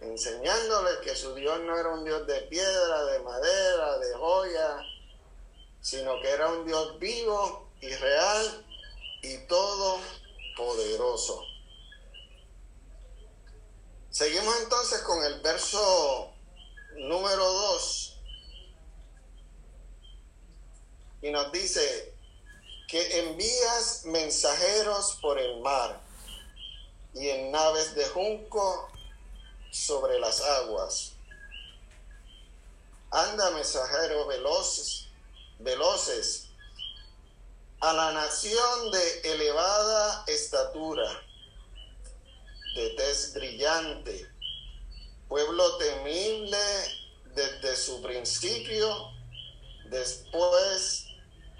enseñándoles 0.00 0.96
que 1.04 1.14
su 1.14 1.34
Dios 1.34 1.60
no 1.60 1.78
era 1.78 1.90
un 1.90 2.06
Dios 2.06 2.26
de 2.26 2.40
piedra, 2.42 3.04
de 3.04 3.18
madera, 3.18 3.98
de 3.98 4.14
joya, 4.14 4.78
sino 5.82 6.18
que 6.22 6.30
era 6.30 6.48
un 6.48 6.64
Dios 6.66 6.98
vivo 6.98 7.68
y 7.82 7.94
real 7.96 8.64
y 9.22 9.36
todo 9.46 10.00
poderoso. 10.60 11.42
Seguimos 14.10 14.54
entonces 14.60 15.00
con 15.02 15.24
el 15.24 15.40
verso 15.40 16.32
número 16.96 17.44
2 17.44 18.16
y 21.22 21.30
nos 21.30 21.50
dice 21.52 22.14
que 22.88 23.20
envías 23.20 24.04
mensajeros 24.04 25.18
por 25.22 25.38
el 25.38 25.60
mar 25.60 26.00
y 27.14 27.28
en 27.28 27.50
naves 27.50 27.94
de 27.94 28.06
junco 28.08 28.90
sobre 29.70 30.18
las 30.18 30.40
aguas. 30.42 31.12
Anda, 33.10 33.50
mensajeros 33.52 34.28
veloces, 34.28 35.06
veloces, 35.58 36.49
a 37.80 37.94
la 37.94 38.12
nación 38.12 38.90
de 38.90 39.20
elevada 39.32 40.24
estatura, 40.26 41.08
de 42.74 42.90
tez 42.90 43.32
brillante, 43.32 44.28
pueblo 45.28 45.78
temible 45.78 46.58
desde 47.34 47.74
su 47.76 48.02
principio, 48.02 49.12
después 49.86 51.06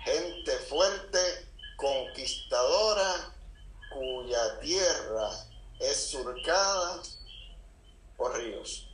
gente 0.04 0.58
fuerte, 0.68 1.48
conquistadora, 1.76 3.34
cuya 3.90 4.60
tierra 4.60 5.30
es 5.78 6.10
surcada 6.10 7.02
por 8.18 8.36
ríos. 8.36 8.86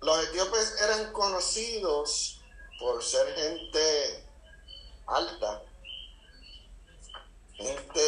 Los 0.00 0.28
etíopes 0.28 0.80
eran 0.80 1.12
conocidos 1.12 2.40
por 2.80 3.04
ser 3.04 3.34
gente 3.34 4.27
alta, 5.08 5.62
gente 7.54 8.00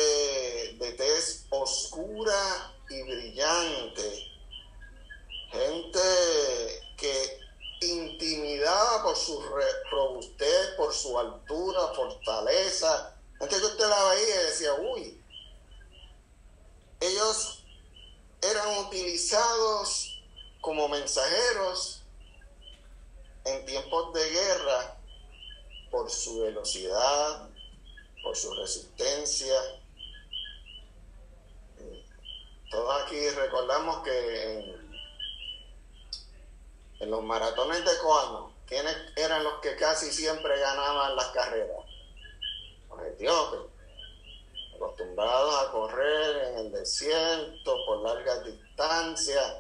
de 0.79 0.93
tez 0.97 1.47
oscura 1.51 2.75
y 2.89 3.03
brillante, 3.03 4.31
gente 5.51 6.01
que 6.97 7.41
intimidaba 7.81 9.03
por 9.05 9.17
su 9.17 9.41
robustez, 9.91 10.75
por 10.77 10.93
su 10.93 11.19
altura, 11.19 11.95
fortaleza. 11.95 13.17
Antes 13.41 13.59
que 13.59 13.67
usted 13.67 13.89
la 13.89 14.05
veía 14.11 14.43
y 14.43 14.47
decía, 14.47 14.75
uy, 14.75 15.25
ellos 17.01 17.65
eran 18.43 18.87
utilizados 18.87 20.23
como 20.61 20.89
mensajeros 20.89 22.03
en 23.47 23.65
tiempos 23.65 24.13
de 24.13 24.31
guerra 24.31 25.00
por 25.91 26.11
su 26.11 26.41
velocidad, 26.41 27.49
por 28.23 28.37
su 28.37 28.55
resistencia. 28.55 29.55
Todos 32.71 33.03
aquí 33.03 33.29
recordamos 33.31 34.03
que 34.05 34.81
en, 37.01 37.11
los 37.11 37.23
maratones 37.25 37.85
de 37.85 37.99
Coano, 37.99 38.55
¿quiénes 38.67 38.95
eran 39.17 39.43
los 39.43 39.55
que 39.61 39.75
casi 39.75 40.13
siempre 40.13 40.59
ganaban 40.61 41.17
las 41.17 41.29
carreras? 41.29 41.85
Los 42.89 43.03
etíopes, 43.07 43.61
acostumbrados 44.77 45.67
a 45.67 45.71
correr 45.73 46.37
en 46.49 46.59
el 46.59 46.73
desierto 46.73 47.77
por 47.87 48.03
largas 48.03 48.45
distancias. 48.45 49.57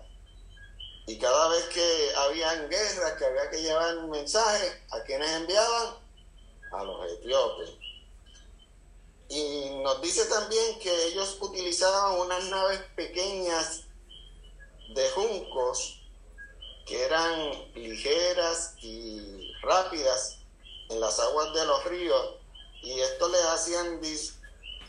Y 1.06 1.18
cada 1.18 1.48
vez 1.48 1.64
que 1.64 2.12
habían 2.16 2.68
guerras, 2.68 3.14
que 3.14 3.24
había 3.24 3.50
que 3.50 3.62
llevar 3.62 3.96
un 3.96 4.10
mensaje, 4.10 4.84
¿a 4.90 5.00
quienes 5.02 5.28
enviaban? 5.32 6.09
A 6.72 6.84
los 6.84 7.12
etíopes. 7.12 7.70
Y 9.28 9.70
nos 9.82 10.00
dice 10.02 10.24
también 10.26 10.78
que 10.80 11.06
ellos 11.06 11.38
utilizaban 11.40 12.20
unas 12.20 12.44
naves 12.44 12.80
pequeñas 12.96 13.84
de 14.94 15.08
juncos 15.10 16.00
que 16.86 17.04
eran 17.04 17.72
ligeras 17.74 18.74
y 18.82 19.52
rápidas 19.62 20.38
en 20.88 21.00
las 21.00 21.20
aguas 21.20 21.54
de 21.54 21.64
los 21.64 21.84
ríos 21.84 22.34
y 22.82 22.98
esto 22.98 23.28
les 23.28 23.42
hacían 23.42 24.00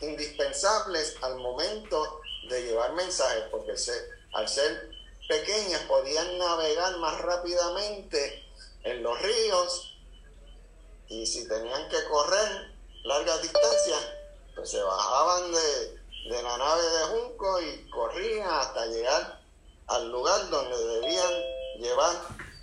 indispensables 0.00 1.14
al 1.22 1.36
momento 1.36 2.20
de 2.48 2.64
llevar 2.64 2.92
mensajes 2.94 3.44
porque 3.50 3.72
al 4.32 4.48
ser 4.48 4.90
pequeñas 5.28 5.82
podían 5.82 6.38
navegar 6.38 6.96
más 6.98 7.20
rápidamente 7.20 8.44
en 8.82 9.02
los 9.04 9.20
ríos 9.22 9.91
y 11.08 11.26
si 11.26 11.46
tenían 11.46 11.88
que 11.88 12.04
correr 12.04 12.72
largas 13.04 13.42
distancias, 13.42 14.00
pues 14.54 14.70
se 14.70 14.82
bajaban 14.82 15.52
de, 15.52 16.42
la 16.42 16.56
nave 16.56 16.82
de 16.82 17.04
Junco 17.04 17.60
y 17.60 17.90
corrían 17.90 18.48
hasta 18.48 18.86
llegar 18.86 19.40
al 19.88 20.10
lugar 20.10 20.48
donde 20.50 20.76
debían 20.76 21.32
llevar 21.78 22.16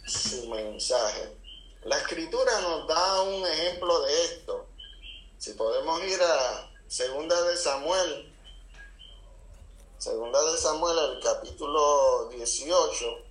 su 0.05 0.47
mensaje. 0.47 1.37
La 1.83 1.97
escritura 1.97 2.61
nos 2.61 2.87
da 2.87 3.21
un 3.21 3.45
ejemplo 3.45 4.01
de 4.01 4.23
esto. 4.25 4.65
Si 5.37 5.53
podemos 5.53 6.01
ir 6.03 6.21
a 6.21 6.71
Segunda 6.87 7.41
de 7.43 7.57
Samuel, 7.57 8.33
Segunda 9.99 10.41
de 10.51 10.57
Samuel, 10.57 10.97
el 10.97 11.19
capítulo 11.21 12.29
18, 12.29 13.28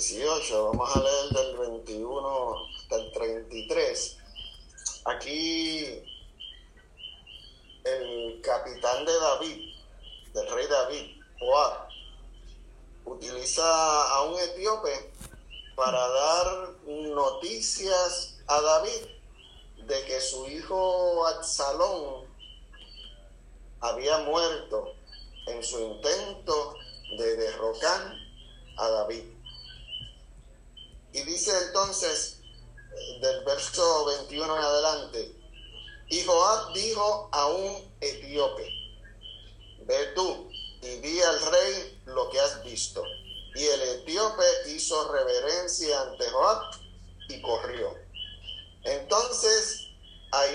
18, 0.00 0.64
vamos 0.72 0.96
a 0.96 1.00
leer 1.00 1.28
del 1.28 1.58
21 1.58 2.54
hasta 2.74 2.96
el 2.96 3.12
33. 3.12 4.16
Aquí 5.04 6.02
el 7.84 8.40
capitán 8.42 9.04
de 9.04 9.12
David, 9.12 9.74
del 10.32 10.50
rey 10.52 10.66
David, 10.68 11.22
Joab, 11.38 11.88
utiliza 13.04 14.14
a 14.14 14.22
un 14.22 14.38
etíope 14.38 15.12
para 15.76 16.08
dar 16.08 16.70
noticias 16.86 18.38
a 18.46 18.58
David 18.58 19.06
de 19.86 20.04
que 20.06 20.18
su 20.22 20.46
hijo 20.46 21.26
Absalón 21.26 22.26
había 23.80 24.16
muerto 24.20 24.94
en 25.46 25.62
su 25.62 25.78
intento 25.78 26.74
de 27.18 27.36
derrocar 27.36 28.14
a 28.78 28.88
David. 28.88 29.39
Y 31.12 31.22
dice 31.22 31.52
entonces, 31.66 32.38
del 33.20 33.44
verso 33.44 34.04
21 34.06 34.56
en 34.56 34.62
adelante, 34.62 35.36
y 36.08 36.22
Joab 36.24 36.72
dijo 36.72 37.28
a 37.32 37.46
un 37.46 37.94
etíope, 38.00 38.68
ve 39.86 40.06
tú 40.14 40.50
y 40.82 40.96
di 40.96 41.20
al 41.20 41.40
rey 41.52 42.02
lo 42.06 42.30
que 42.30 42.40
has 42.40 42.62
visto. 42.64 43.02
Y 43.54 43.64
el 43.64 43.82
etíope 43.82 44.44
hizo 44.68 45.12
reverencia 45.12 46.02
ante 46.02 46.28
Joab 46.30 46.62
y 47.28 47.40
corrió. 47.40 47.96
Entonces 48.84 49.90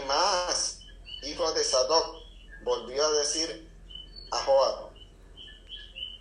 más 0.08 0.80
hijo 1.24 1.52
de 1.54 1.64
Sadoc, 1.64 2.24
volvió 2.64 3.06
a 3.06 3.12
decir 3.14 3.70
a 4.32 4.44
Joab, 4.44 4.92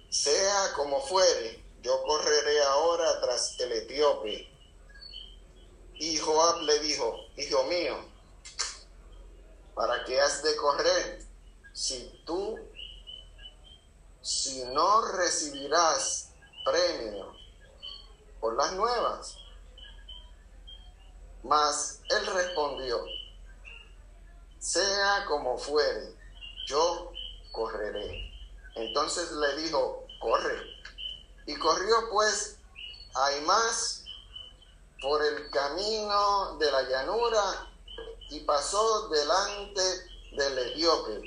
sea 0.09 0.73
como 0.75 1.01
fuere, 1.01 1.63
yo 1.83 2.03
correré 2.03 2.63
ahora 2.63 3.21
tras 3.21 3.59
el 3.61 3.73
etíope. 3.73 4.51
Y 5.95 6.17
Joab 6.19 6.63
le 6.63 6.79
dijo, 6.81 7.27
hijo 7.37 7.65
mío, 7.65 7.97
¿para 9.75 10.05
qué 10.05 10.21
has 10.21 10.43
de 10.43 10.57
correr 10.57 11.25
si 11.73 12.23
tú, 12.25 12.59
si 14.23 14.65
no 14.67 15.13
recibirás 15.13 16.31
premio 16.65 17.37
por 18.41 18.57
las 18.57 18.73
nuevas? 18.73 19.37
Mas 21.43 22.01
él 22.09 22.27
respondió, 22.27 23.05
sea 24.65 25.27
como 25.29 25.59
fuere, 25.59 26.17
yo 26.67 27.13
correré. 27.53 28.33
Entonces 28.77 29.31
le 29.33 29.57
dijo, 29.57 30.07
corre. 30.19 30.59
Y 31.47 31.55
corrió 31.57 31.95
pues 32.11 32.57
Aimás 33.15 34.05
por 35.03 35.23
el 35.23 35.51
camino 35.51 36.57
de 36.57 36.73
la 36.73 36.83
llanura 36.83 37.71
y 38.31 38.41
pasó 38.41 39.09
delante 39.09 39.83
del 40.33 40.59
etíope. 40.59 41.21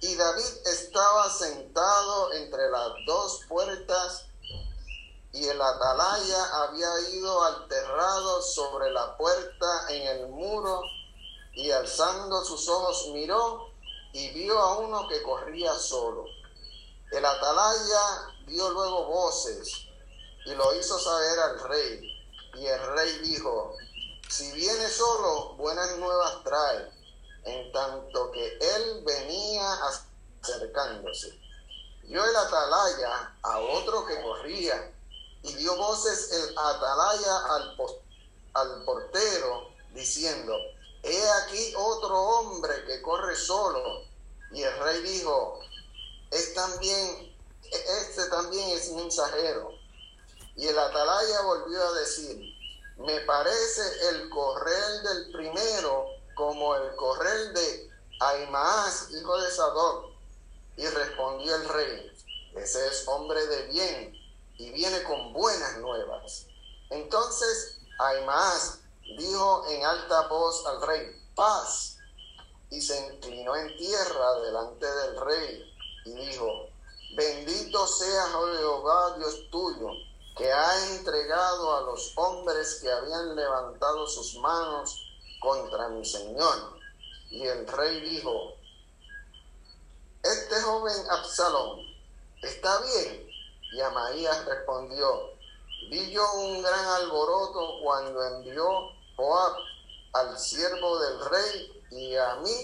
Y 0.00 0.14
David 0.14 0.66
estaba 0.66 1.28
sentado 1.28 2.32
entre 2.32 2.70
las 2.70 2.88
dos 3.06 3.40
puertas 3.48 4.24
y 5.32 5.44
el 5.46 5.60
atalaya 5.60 6.44
había 6.62 7.00
ido 7.10 7.44
alterrado 7.44 8.40
sobre 8.88 8.92
la 8.92 9.16
puerta 9.16 9.86
en 9.90 10.06
el 10.06 10.28
muro 10.28 10.82
y 11.52 11.70
alzando 11.70 12.44
sus 12.44 12.68
ojos 12.68 13.08
miró 13.12 13.70
y 14.12 14.30
vio 14.30 14.58
a 14.58 14.78
uno 14.78 15.08
que 15.08 15.22
corría 15.22 15.74
solo. 15.74 16.24
El 17.10 17.24
atalaya 17.24 18.34
dio 18.46 18.70
luego 18.70 19.06
voces 19.06 19.86
y 20.46 20.54
lo 20.54 20.74
hizo 20.74 20.98
saber 20.98 21.38
al 21.40 21.60
rey. 21.68 22.14
Y 22.54 22.66
el 22.66 22.86
rey 22.94 23.18
dijo, 23.18 23.76
si 24.28 24.52
viene 24.52 24.88
solo, 24.88 25.54
buenas 25.56 25.96
nuevas 25.98 26.42
trae. 26.44 26.98
en 27.44 27.72
tanto 27.72 28.30
que 28.32 28.58
él 28.60 29.02
venía 29.04 29.78
acercándose. 30.42 31.38
Vio 32.02 32.24
el 32.24 32.36
atalaya 32.36 33.34
a 33.42 33.58
otro 33.58 34.04
que 34.06 34.20
corría 34.20 34.92
y 35.42 35.54
dio 35.54 35.76
voces 35.76 36.30
el 36.32 36.58
atalaya 36.58 37.36
al, 37.54 37.76
al 38.54 38.84
portero 38.84 39.68
diciendo, 39.94 40.54
he 41.02 41.30
aquí 41.42 41.74
otro 41.76 42.20
hombre 42.20 42.84
que 42.86 43.02
corre 43.02 43.36
solo. 43.36 44.04
Y 44.52 44.62
el 44.62 44.78
rey 44.78 45.02
dijo, 45.02 45.60
es 46.30 46.54
también, 46.54 47.36
este 47.62 48.28
también 48.28 48.70
es 48.70 48.92
mensajero. 48.92 49.72
Y 50.56 50.66
el 50.66 50.78
atalaya 50.78 51.42
volvió 51.42 51.82
a 51.82 51.92
decir, 51.92 52.54
me 52.98 53.20
parece 53.20 54.08
el 54.08 54.28
correr 54.30 55.02
del 55.02 55.32
primero 55.32 56.06
como 56.34 56.74
el 56.74 56.94
correr 56.96 57.52
de 57.52 57.90
Aimaas, 58.20 59.10
hijo 59.10 59.40
de 59.40 59.50
Sadoc. 59.50 60.08
Y 60.76 60.86
respondió 60.86 61.56
el 61.56 61.68
rey, 61.68 62.12
ese 62.54 62.86
es 62.86 63.06
hombre 63.08 63.44
de 63.46 63.62
bien 63.66 64.18
y 64.58 64.70
viene 64.70 65.02
con 65.04 65.32
buenas 65.32 65.78
nuevas. 65.78 66.46
Entonces 66.90 67.77
Aimaas 67.98 68.80
dijo 69.16 69.66
en 69.68 69.84
alta 69.84 70.28
voz 70.28 70.64
al 70.66 70.82
rey, 70.82 71.06
paz, 71.34 71.98
y 72.70 72.80
se 72.80 72.98
inclinó 73.06 73.56
en 73.56 73.76
tierra 73.76 74.34
delante 74.40 74.86
del 74.86 75.20
rey 75.20 75.74
y 76.04 76.10
dijo, 76.12 76.46
bendito 77.16 77.86
sea 77.86 78.26
Jehová 78.26 79.16
Dios 79.16 79.48
tuyo, 79.50 79.88
que 80.36 80.52
ha 80.52 80.96
entregado 80.96 81.76
a 81.76 81.80
los 81.82 82.12
hombres 82.16 82.78
que 82.80 82.90
habían 82.90 83.34
levantado 83.34 84.06
sus 84.06 84.36
manos 84.36 84.94
contra 85.40 85.88
mi 85.88 86.04
Señor. 86.04 86.78
Y 87.30 87.46
el 87.46 87.66
rey 87.66 88.00
dijo, 88.00 88.54
este 90.22 90.60
joven 90.60 91.10
Absalón 91.10 91.80
está 92.42 92.80
bien. 92.80 93.28
Y 93.72 93.80
Amaías 93.80 94.44
respondió, 94.46 95.37
vi 95.90 96.10
yo 96.10 96.32
un 96.34 96.62
gran 96.62 96.84
alboroto 96.84 97.80
cuando 97.82 98.22
envió 98.24 98.64
Joab 99.16 99.56
al 100.12 100.38
siervo 100.38 100.98
del 100.98 101.24
rey 101.30 101.84
y 101.90 102.16
a 102.16 102.36
mí, 102.36 102.54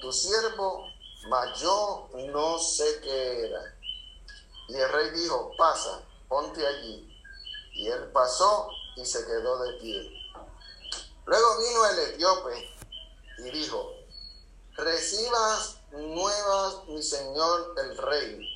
tu 0.00 0.12
siervo, 0.12 0.86
mas 1.28 1.60
yo 1.60 2.08
no 2.32 2.58
sé 2.58 3.00
qué 3.02 3.46
era. 3.46 3.78
Y 4.68 4.74
el 4.76 4.92
rey 4.92 5.10
dijo, 5.10 5.52
pasa, 5.56 6.00
ponte 6.28 6.66
allí. 6.66 7.08
Y 7.74 7.88
él 7.88 8.10
pasó 8.12 8.68
y 8.96 9.04
se 9.04 9.24
quedó 9.24 9.62
de 9.64 9.72
pie. 9.78 10.12
Luego 11.26 11.58
vino 11.58 11.86
el 11.86 11.98
etíope 12.10 12.74
y 13.38 13.50
dijo, 13.50 13.92
recibas 14.76 15.78
nuevas, 15.92 16.84
mi 16.86 17.02
señor 17.02 17.74
el 17.78 17.96
rey, 17.98 18.51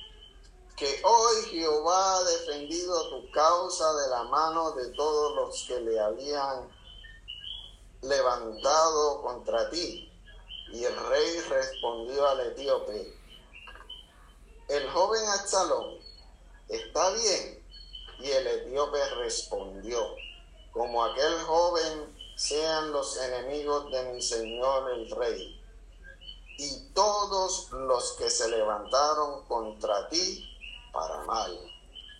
que 0.77 1.01
hoy 1.03 1.43
Jehová 1.49 2.17
ha 2.17 2.23
defendido 2.23 3.09
tu 3.09 3.31
causa 3.31 3.93
de 3.95 4.09
la 4.09 4.23
mano 4.25 4.73
de 4.73 4.89
todos 4.89 5.35
los 5.35 5.65
que 5.67 5.79
le 5.79 5.99
habían 5.99 6.69
levantado 8.03 9.23
contra 9.23 9.71
ti. 9.71 10.07
Y 10.71 10.83
el 10.83 10.95
rey 10.95 11.39
respondió 11.49 12.27
al 12.27 12.41
etíope, 12.51 13.11
el 14.67 14.89
joven 14.91 15.27
Absalón 15.29 15.97
está 16.69 17.09
bien. 17.09 17.65
Y 18.19 18.29
el 18.29 18.47
etíope 18.47 19.03
respondió, 19.15 19.99
como 20.71 21.03
aquel 21.05 21.39
joven 21.41 22.15
sean 22.35 22.91
los 22.91 23.17
enemigos 23.17 23.91
de 23.91 24.13
mi 24.13 24.21
señor 24.21 24.91
el 24.91 25.09
rey, 25.09 25.59
y 26.59 26.93
todos 26.93 27.71
los 27.71 28.13
que 28.13 28.29
se 28.29 28.47
levantaron 28.49 29.43
contra 29.45 30.09
ti 30.09 30.46
para 30.97 31.23
mal. 31.25 31.71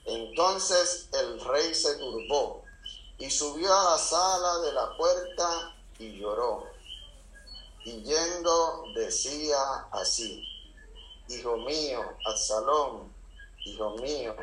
Entonces 0.06 1.10
el 1.12 1.40
rey 1.42 1.74
se 1.74 1.98
turbó 1.98 2.64
y 3.18 3.30
subió 3.30 3.74
a 3.74 3.92
la 3.92 3.98
sala 3.98 4.60
de 4.60 4.72
la 4.72 4.96
puerta 4.96 5.76
y 5.98 6.20
lloró. 6.20 6.68
Y 7.84 8.04
yendo 8.04 8.86
decía 8.94 9.58
así, 9.92 10.44
Hijo 11.30 11.58
mío, 11.58 12.00
Absalón, 12.26 13.14
hijo 13.66 13.96
mío, 13.98 14.36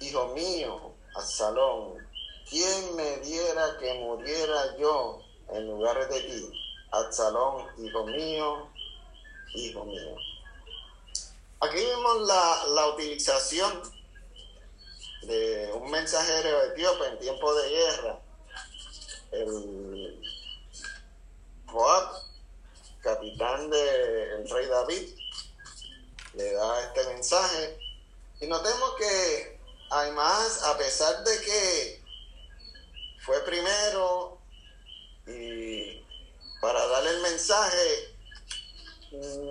hijo 0.00 0.28
mío, 0.34 0.92
Absalón, 1.14 2.06
¿quién 2.50 2.96
me 2.96 3.18
diera 3.18 3.78
que 3.78 3.94
muriera 3.94 4.76
yo 4.76 5.20
en 5.48 5.66
lugar 5.66 6.06
de 6.08 6.20
ti? 6.20 6.50
Absalón, 6.90 7.66
hijo 7.78 8.04
mío, 8.04 8.68
hijo 9.54 9.84
mío. 9.84 10.33
Aquí 11.64 11.82
vemos 11.82 12.26
la, 12.26 12.64
la 12.74 12.88
utilización 12.88 13.82
de 15.22 15.72
un 15.72 15.90
mensajero 15.90 16.62
etíope 16.64 17.06
en 17.06 17.18
tiempo 17.18 17.54
de 17.54 17.68
guerra, 17.70 18.20
el 19.32 20.20
Joab, 21.66 22.16
capitán 23.00 23.70
del 23.70 24.50
rey 24.50 24.66
David, 24.66 25.18
le 26.34 26.52
da 26.52 26.80
este 26.82 27.06
mensaje. 27.14 27.78
Y 28.40 28.46
notemos 28.46 28.96
que 28.96 29.58
además, 29.88 30.64
a 30.64 30.76
pesar 30.76 31.24
de 31.24 31.40
que 31.40 32.02
fue 33.24 33.40
primero 33.40 34.38
y 35.26 36.04
para 36.60 36.86
darle 36.88 37.10
el 37.10 37.22
mensaje, 37.22 38.16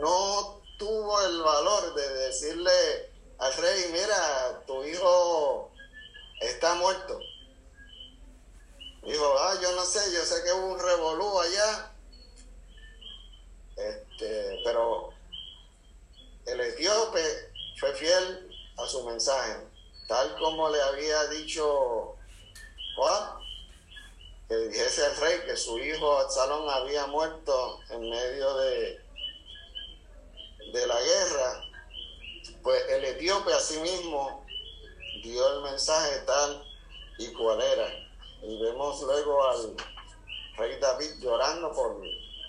no 0.01 0.62
tuvo 0.83 1.21
el 1.21 1.41
valor 1.41 1.95
de 1.95 2.09
decirle 2.25 3.09
al 3.37 3.53
rey, 3.53 3.89
mira, 3.93 4.61
tu 4.67 4.83
hijo 4.83 5.71
está 6.41 6.73
muerto. 6.75 7.19
Dijo, 9.01 9.37
ah, 9.39 9.55
yo 9.61 9.71
no 9.73 9.85
sé, 9.85 9.99
yo 10.13 10.25
sé 10.25 10.43
que 10.43 10.51
hubo 10.51 10.73
un 10.73 10.79
revolú 10.79 11.39
allá, 11.39 11.91
este, 13.77 14.61
pero 14.65 15.13
el 16.47 16.59
etíope 16.59 17.23
fue 17.79 17.93
fiel 17.93 18.49
a 18.77 18.85
su 18.85 19.05
mensaje, 19.05 19.59
tal 20.09 20.35
como 20.37 20.69
le 20.69 20.81
había 20.81 21.27
dicho 21.27 22.15
Juan, 22.97 23.29
que 24.49 24.55
dijese 24.55 25.05
al 25.05 25.15
rey 25.17 25.39
que 25.45 25.55
su 25.55 25.79
hijo 25.79 26.17
Absalón 26.17 26.69
había 26.69 27.07
muerto 27.07 27.79
en 27.89 28.09
medio 28.09 28.55
de, 28.57 29.02
de 30.73 30.87
la 30.87 30.99
guerra, 30.99 31.63
pues 32.63 32.83
el 32.89 33.05
etíope 33.05 33.53
asimismo 33.53 34.43
dio 35.23 35.53
el 35.53 35.61
mensaje 35.61 36.19
tal 36.25 36.65
y 37.19 37.27
cual 37.33 37.61
era. 37.61 37.87
Y 38.41 38.59
vemos 38.59 39.01
luego 39.03 39.47
al 39.47 39.75
rey 40.57 40.77
David 40.79 41.11
llorando 41.19 41.71
por, 41.71 42.01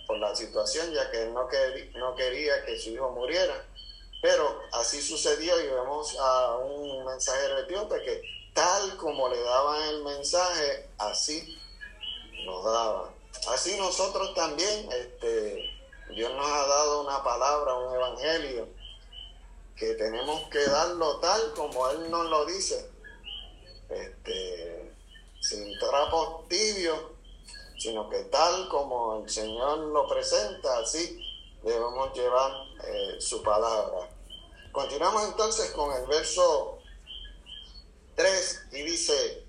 por 0.06 0.18
la 0.18 0.34
situación, 0.34 0.92
ya 0.92 1.10
que 1.10 1.26
no, 1.26 1.48
no 1.96 2.14
quería 2.16 2.64
que 2.64 2.80
su 2.80 2.90
hijo 2.90 3.10
muriera. 3.10 3.62
Pero 4.22 4.62
así 4.72 5.02
sucedió 5.02 5.60
y 5.60 5.66
vemos 5.66 6.16
a 6.18 6.56
un 6.56 7.04
mensajero 7.04 7.58
etíope 7.58 8.02
que 8.02 8.22
tal 8.54 8.96
como 8.96 9.28
le 9.28 9.40
daban 9.42 9.82
el 9.90 10.02
mensaje, 10.02 10.88
así 10.96 11.58
nos 12.46 12.64
daba. 12.64 13.12
Así 13.48 13.76
nosotros 13.76 14.32
también, 14.32 14.90
este, 14.92 15.73
Dios 16.10 16.32
nos 16.34 16.46
ha 16.46 16.66
dado 16.66 17.02
una 17.02 17.22
palabra, 17.24 17.74
un 17.74 17.94
evangelio, 17.94 18.68
que 19.76 19.94
tenemos 19.94 20.42
que 20.50 20.64
darlo 20.66 21.18
tal 21.18 21.52
como 21.54 21.88
Él 21.90 22.10
nos 22.10 22.30
lo 22.30 22.44
dice, 22.46 22.90
este, 23.88 24.92
sin 25.40 25.78
trapos 25.78 26.48
tibios, 26.48 26.98
sino 27.78 28.08
que 28.08 28.24
tal 28.24 28.68
como 28.68 29.22
el 29.22 29.30
Señor 29.30 29.78
lo 29.78 30.06
presenta, 30.06 30.78
así 30.78 31.20
debemos 31.62 32.12
llevar 32.14 32.52
eh, 32.86 33.16
su 33.18 33.42
palabra. 33.42 34.08
Continuamos 34.72 35.24
entonces 35.24 35.70
con 35.72 35.92
el 35.92 36.06
verso 36.06 36.78
3 38.14 38.66
y 38.72 38.82
dice, 38.82 39.46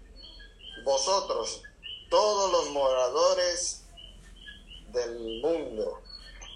vosotros, 0.83 1.61
todos 2.09 2.51
los 2.51 2.69
moradores 2.71 3.83
del 4.91 5.41
mundo 5.41 6.01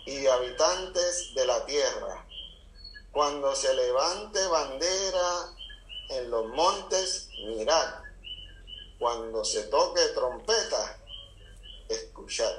y 0.10 0.26
habitantes 0.26 1.36
de 1.36 1.46
la 1.46 1.66
tierra, 1.66 2.26
cuando 3.12 3.56
se 3.56 3.74
levante 3.76 4.46
bandera 4.48 5.56
en 6.10 6.32
los 6.32 6.48
montes, 6.48 7.30
mirad. 7.46 7.94
Cuando 8.98 9.46
se 9.46 9.64
toque 9.64 10.02
trompeta, 10.16 11.00
escuchad. 11.88 12.54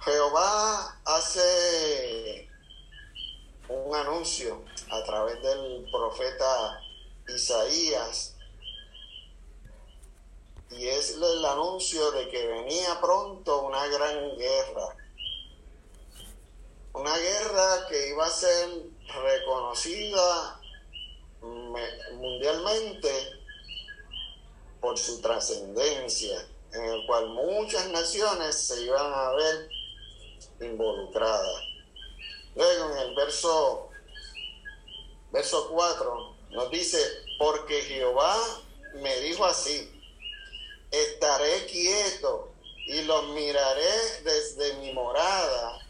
Jehová 0.00 1.00
hace 1.04 2.48
un 3.68 3.94
anuncio 3.94 4.64
a 4.90 5.02
través 5.04 5.40
del 5.42 5.88
profeta 5.90 6.80
Isaías 7.28 8.34
y 10.70 10.88
es 10.88 11.12
el 11.12 11.44
anuncio 11.44 12.10
de 12.10 12.28
que 12.28 12.46
venía 12.46 13.00
pronto 13.00 13.62
una 13.62 13.86
gran 13.86 14.36
guerra 14.36 14.94
una 16.94 17.18
guerra 17.18 17.86
que 17.88 18.08
iba 18.10 18.24
a 18.24 18.30
ser 18.30 18.68
reconocida 19.22 20.60
mundialmente 22.12 23.10
por 24.80 24.96
su 24.96 25.20
trascendencia, 25.20 26.46
en 26.72 26.84
el 26.84 27.06
cual 27.06 27.28
muchas 27.30 27.88
naciones 27.88 28.56
se 28.56 28.82
iban 28.82 29.12
a 29.12 29.30
ver 29.32 29.68
involucradas. 30.60 31.62
Luego 32.54 32.92
en 32.92 32.98
el 32.98 33.14
verso, 33.16 33.90
verso 35.32 35.68
4 35.70 36.36
nos 36.50 36.70
dice, 36.70 36.98
porque 37.38 37.82
Jehová 37.82 38.36
me 38.94 39.20
dijo 39.20 39.44
así, 39.44 39.90
estaré 40.92 41.66
quieto 41.66 42.52
y 42.86 43.02
los 43.02 43.28
miraré 43.30 44.22
desde 44.22 44.74
mi 44.74 44.92
morada 44.92 45.83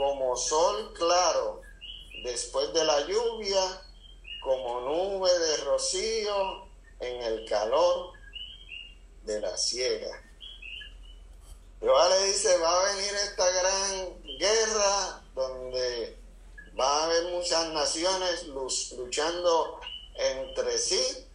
como 0.00 0.34
sol 0.34 0.94
claro 0.94 1.60
después 2.24 2.72
de 2.72 2.82
la 2.86 3.06
lluvia, 3.06 3.82
como 4.42 4.80
nube 4.80 5.30
de 5.38 5.56
rocío 5.58 6.66
en 7.00 7.20
el 7.20 7.46
calor 7.46 8.12
de 9.24 9.40
la 9.42 9.54
siega. 9.58 10.10
Jehová 11.80 12.08
le 12.08 12.24
dice, 12.28 12.56
va 12.56 12.80
a 12.80 12.94
venir 12.94 13.12
esta 13.14 13.50
gran 13.50 14.22
guerra 14.38 15.22
donde 15.34 16.18
va 16.80 16.86
a 16.86 17.04
haber 17.04 17.24
muchas 17.32 17.68
naciones 17.68 18.46
luchando 18.46 19.80
entre 20.14 20.78
sí, 20.78 21.26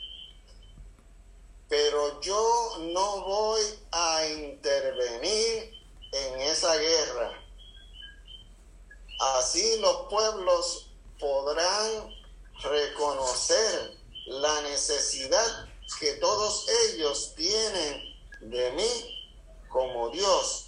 pero 1.69 2.19
yo 2.19 2.77
no 2.79 3.25
voy 3.25 3.61
a 3.91 4.27
intervenir 4.27 5.71
en 6.11 6.41
esa 6.41 6.75
guerra. 6.77 7.44
Así 9.19 9.77
los 9.79 10.07
pueblos 10.09 10.89
podrán 11.19 12.13
reconocer 12.61 13.97
la 14.27 14.61
necesidad 14.61 15.69
que 15.99 16.13
todos 16.13 16.65
ellos 16.87 17.33
tienen 17.35 18.15
de 18.41 18.71
mí 18.71 19.29
como 19.69 20.09
Dios 20.09 20.67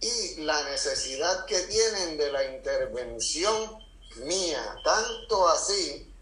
y 0.00 0.42
la 0.42 0.62
necesidad 0.70 1.44
que 1.46 1.58
tienen 1.62 2.16
de 2.16 2.30
la 2.32 2.44
intervención 2.44 3.78
mía, 4.16 4.76
tanto 4.84 5.48
así 5.48 6.12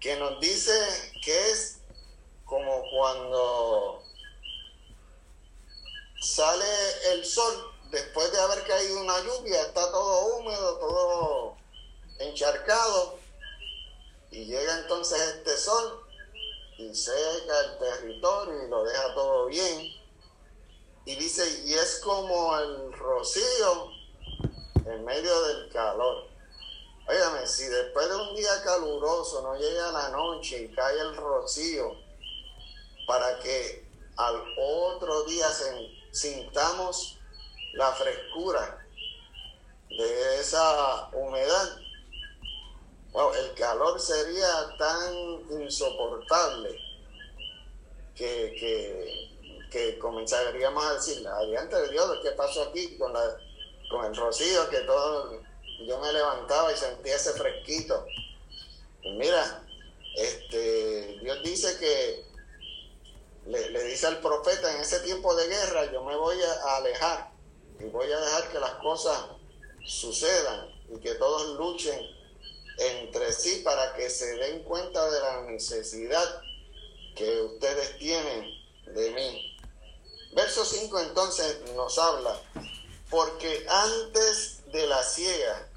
que 0.00 0.16
nos 0.16 0.40
dice 0.40 0.72
que 1.22 1.50
es 1.50 1.78
como 2.44 2.82
cuando 2.90 4.02
sale 6.20 7.12
el 7.12 7.24
sol 7.24 7.73
después 7.94 8.30
de 8.32 8.40
haber 8.40 8.64
caído 8.64 9.00
una 9.00 9.18
lluvia, 9.20 9.62
está 9.62 9.90
todo 9.90 10.36
húmedo, 10.36 10.78
todo 10.78 11.56
encharcado, 12.18 13.18
y 14.30 14.46
llega 14.46 14.80
entonces 14.80 15.20
este 15.36 15.56
sol 15.56 16.04
y 16.76 16.92
seca 16.94 17.60
el 17.60 17.78
territorio 17.78 18.64
y 18.64 18.68
lo 18.68 18.84
deja 18.84 19.14
todo 19.14 19.46
bien. 19.46 19.92
Y 21.06 21.16
dice, 21.16 21.62
y 21.64 21.74
es 21.74 22.00
como 22.00 22.58
el 22.58 22.92
rocío 22.94 23.90
en 24.86 25.04
medio 25.04 25.42
del 25.42 25.70
calor. 25.70 26.26
Óigame, 27.06 27.46
si 27.46 27.64
después 27.64 28.08
de 28.08 28.16
un 28.16 28.34
día 28.34 28.62
caluroso 28.64 29.42
no 29.42 29.54
llega 29.56 29.92
la 29.92 30.08
noche 30.08 30.62
y 30.62 30.74
cae 30.74 30.98
el 30.98 31.14
rocío, 31.16 31.92
para 33.06 33.38
que 33.38 33.86
al 34.16 34.42
otro 34.58 35.24
día 35.24 35.46
sintamos 36.10 37.18
la 37.74 37.92
frescura 37.92 38.86
de 39.88 40.40
esa 40.40 41.08
humedad, 41.12 41.78
el 43.36 43.54
calor 43.54 44.00
sería 44.00 44.76
tan 44.78 45.62
insoportable 45.62 46.80
que, 48.16 49.30
que, 49.70 49.98
comenzaríamos 49.98 50.84
a 50.84 50.94
decir, 50.94 51.26
adiante 51.26 51.76
de 51.76 51.88
Dios, 51.90 52.18
¿qué 52.22 52.30
pasó 52.30 52.62
aquí 52.62 52.96
con, 52.96 53.12
la, 53.12 53.36
con 53.90 54.04
el 54.04 54.14
rocío? 54.14 54.68
Que 54.70 54.80
todo, 54.80 55.40
yo 55.84 55.98
me 55.98 56.12
levantaba 56.12 56.72
y 56.72 56.76
sentía 56.76 57.16
ese 57.16 57.32
fresquito. 57.32 58.06
Mira, 59.02 59.64
este, 60.16 61.18
Dios 61.20 61.42
dice 61.42 61.76
que 61.78 62.24
le, 63.46 63.84
dice 63.84 64.06
al 64.06 64.20
profeta 64.20 64.72
en 64.74 64.80
ese 64.80 65.00
tiempo 65.00 65.34
de 65.34 65.48
guerra, 65.48 65.90
yo 65.92 66.04
me 66.04 66.16
voy 66.16 66.36
a 66.40 66.76
alejar 66.76 67.33
y 67.80 67.84
voy 67.84 68.10
a 68.10 68.20
dejar 68.20 68.50
que 68.50 68.58
las 68.60 68.74
cosas 68.74 69.18
sucedan 69.86 70.72
y 70.88 70.98
que 71.00 71.14
todos 71.14 71.58
luchen 71.58 72.00
entre 72.78 73.32
sí 73.32 73.62
para 73.64 73.94
que 73.94 74.10
se 74.10 74.36
den 74.36 74.62
cuenta 74.64 75.10
de 75.10 75.20
la 75.20 75.42
necesidad 75.42 76.42
que 77.14 77.42
ustedes 77.42 77.98
tienen 77.98 78.50
de 78.86 79.10
mí. 79.12 79.56
Verso 80.34 80.64
5 80.64 80.98
entonces 81.00 81.60
nos 81.74 81.96
habla, 81.98 82.40
porque 83.08 83.64
antes 83.68 84.62
de 84.72 84.86
la 84.86 85.02
siega, 85.02 85.70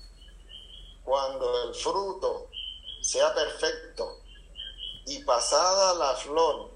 cuando 1.03 1.63
el 1.63 1.75
fruto 1.75 2.49
sea 3.01 3.33
perfecto 3.36 4.19
y 5.05 5.23
pasada 5.23 5.93
la 5.93 6.15
flor, 6.15 6.71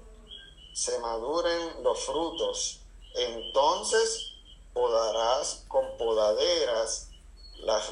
se 0.72 0.98
maduren 1.00 1.82
los 1.82 1.98
frutos, 2.06 2.80
entonces 3.14 4.31
podarás 4.72 5.64
con 5.68 5.96
podaderas 5.96 7.08
las, 7.58 7.90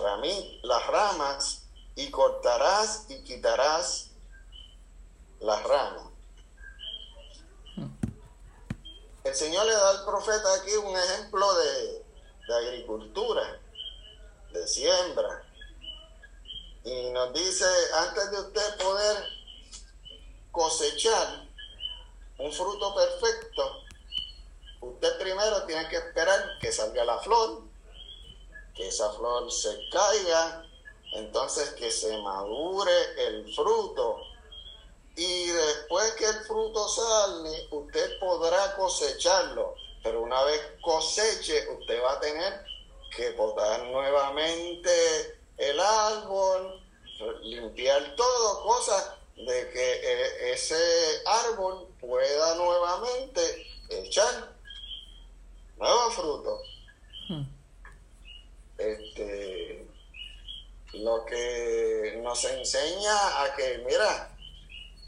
las 0.62 0.86
ramas 0.86 1.62
y 1.94 2.10
cortarás 2.10 3.06
y 3.08 3.22
quitarás 3.22 4.10
las 5.40 5.62
ramas. 5.64 6.06
El 9.24 9.34
Señor 9.34 9.66
le 9.66 9.72
da 9.72 9.90
al 9.90 10.04
profeta 10.04 10.54
aquí 10.54 10.74
un 10.76 10.96
ejemplo 10.96 11.54
de, 11.54 12.04
de 12.48 12.54
agricultura, 12.56 13.60
de 14.52 14.66
siembra. 14.66 15.44
Y 16.84 17.10
nos 17.10 17.32
dice, 17.34 17.66
antes 17.94 18.30
de 18.30 18.40
usted 18.40 18.78
poder 18.78 19.28
cosechar 20.50 21.46
un 22.38 22.50
fruto 22.50 22.94
perfecto, 22.94 23.82
usted 24.80 25.18
primero 25.18 25.64
tiene 25.64 25.88
que 25.88 25.96
esperar 25.96 26.58
que 26.60 26.72
salga 26.72 27.04
la 27.04 27.18
flor, 27.18 27.62
que 28.74 28.88
esa 28.88 29.12
flor 29.12 29.50
se 29.50 29.88
caiga, 29.90 30.64
entonces 31.12 31.70
que 31.70 31.90
se 31.90 32.16
madure 32.18 32.92
el 33.26 33.54
fruto. 33.54 34.20
Y 35.16 35.46
después 35.46 36.12
que 36.12 36.24
el 36.24 36.44
fruto 36.44 36.88
sale, 36.88 37.68
usted 37.70 38.18
podrá 38.20 38.74
cosecharlo. 38.76 39.74
Pero 40.02 40.22
una 40.22 40.42
vez 40.44 40.60
coseche, 40.80 41.68
usted 41.68 42.02
va 42.02 42.12
a 42.12 42.20
tener 42.20 42.64
que 43.14 43.30
podar 43.32 43.82
nuevamente 43.86 45.40
el 45.58 45.78
árbol, 45.78 46.80
limpiar 47.42 48.14
todo, 48.16 48.62
cosas 48.62 49.14
de 49.36 49.70
que 49.70 49.92
eh, 49.92 50.52
ese 50.52 51.22
árbol 51.26 51.88
pueda 52.00 52.54
nuevamente 52.54 53.66
echar 53.90 54.49
nuevos 55.80 56.14
frutos. 56.14 56.60
Hmm. 57.28 57.42
Este, 58.78 59.86
lo 60.92 61.24
que 61.24 62.20
nos 62.22 62.44
enseña 62.44 63.42
a 63.42 63.54
que, 63.54 63.82
mira, 63.86 64.36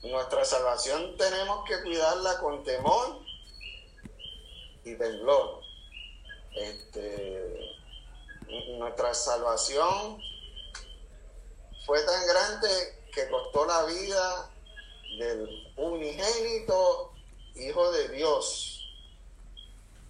nuestra 0.02 0.44
salvación 0.44 1.16
tenemos 1.16 1.64
que 1.68 1.80
cuidarla 1.82 2.38
con 2.38 2.64
temor 2.64 3.20
y 4.84 4.94
temblor. 4.96 5.62
Este, 6.54 7.76
nuestra 8.78 9.14
salvación 9.14 10.20
fue 11.86 12.02
tan 12.04 12.26
grande 12.26 12.68
que 13.14 13.28
costó 13.28 13.64
la 13.66 13.84
vida 13.84 14.50
del 15.18 15.72
unigénito 15.76 17.10
Hijo 17.54 17.92
de 17.92 18.08
Dios 18.08 18.81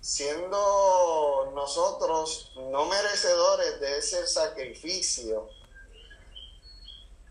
siendo 0.03 1.53
nosotros 1.55 2.51
no 2.57 2.87
merecedores 2.87 3.79
de 3.79 3.99
ese 3.99 4.27
sacrificio, 4.27 5.49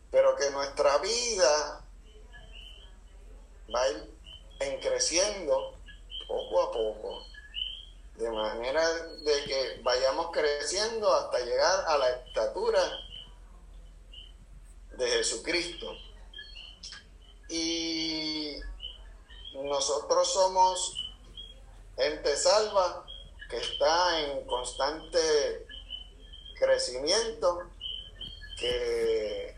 pero 0.09 0.37
que 0.37 0.49
nuestra 0.51 0.97
vida 0.99 1.85
va 3.75 3.81
a 3.81 3.89
ir 3.89 4.13
en 4.61 4.79
creciendo 4.79 5.75
poco 6.29 6.61
a 6.61 6.71
poco, 6.71 7.25
de 8.15 8.31
manera 8.31 8.89
de 8.89 9.43
que 9.43 9.81
vayamos 9.83 10.31
creciendo 10.31 11.13
hasta 11.13 11.39
llegar 11.39 11.85
a 11.87 11.97
la 11.97 12.09
estatura 12.09 12.81
de 14.97 15.07
Jesucristo. 15.09 15.91
Y 17.49 18.55
nosotros 19.55 20.31
somos 20.31 21.01
gente 22.01 22.35
salva 22.35 23.05
que 23.49 23.57
está 23.57 24.21
en 24.21 24.45
constante 24.45 25.67
crecimiento 26.57 27.69
que 28.57 29.55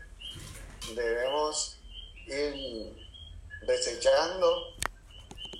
debemos 0.94 1.78
ir 2.26 3.08
desechando 3.66 4.74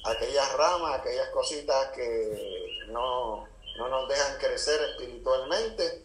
aquellas 0.04 0.52
ramas, 0.52 1.00
aquellas 1.00 1.28
cositas 1.30 1.90
que 1.92 2.84
no, 2.88 3.48
no 3.76 3.88
nos 3.88 4.08
dejan 4.08 4.38
crecer 4.38 4.80
espiritualmente 4.90 6.04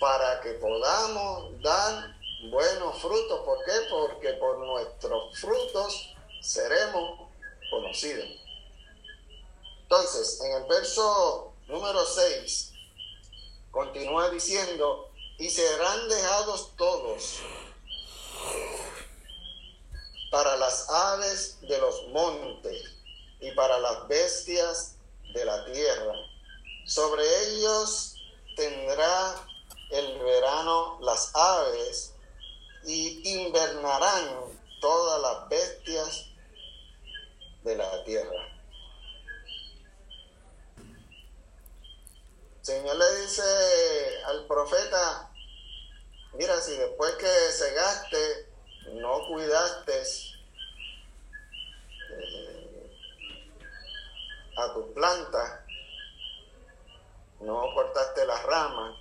para 0.00 0.40
que 0.42 0.50
podamos 0.54 1.62
dar 1.62 2.14
buenos 2.50 3.00
frutos. 3.00 3.40
¿Por 3.40 3.64
qué? 3.64 3.72
Porque 3.88 4.32
por 4.34 4.58
nuestros 4.58 5.38
frutos 5.38 6.14
seremos 6.42 7.30
conocidos. 7.70 8.43
Entonces, 9.84 10.40
en 10.40 10.52
el 10.52 10.64
verso 10.64 11.52
número 11.68 12.04
6, 12.04 12.72
continúa 13.70 14.30
diciendo, 14.30 15.10
y 15.38 15.50
serán 15.50 16.08
dejados 16.08 16.74
todos 16.76 17.40
para 20.30 20.56
las 20.56 20.88
aves 20.88 21.60
de 21.60 21.78
los 21.78 22.08
montes 22.08 22.82
y 23.40 23.50
para 23.52 23.78
las 23.78 24.08
bestias 24.08 24.96
de 25.34 25.44
la 25.44 25.64
tierra. 25.66 26.14
Sobre 26.86 27.24
ellos 27.48 28.16
tendrá 28.56 29.46
el 29.90 30.18
verano 30.18 30.98
las 31.02 31.30
aves 31.34 32.14
y 32.86 33.38
invernarán 33.38 34.58
todas 34.80 35.20
las 35.20 35.48
bestias 35.48 36.26
de 37.64 37.76
la 37.76 38.04
tierra. 38.04 38.53
Señor 42.64 42.96
le 42.96 43.20
dice 43.20 43.42
al 44.24 44.46
profeta, 44.46 45.30
mira, 46.32 46.58
si 46.62 46.74
después 46.78 47.12
que 47.16 47.26
se 47.26 47.74
gaste 47.74 48.48
no 48.94 49.26
cuidaste 49.28 50.02
eh, 52.10 52.96
a 54.56 54.72
tu 54.72 54.94
planta, 54.94 55.66
no 57.40 57.66
cortaste 57.74 58.24
las 58.24 58.42
ramas, 58.44 58.96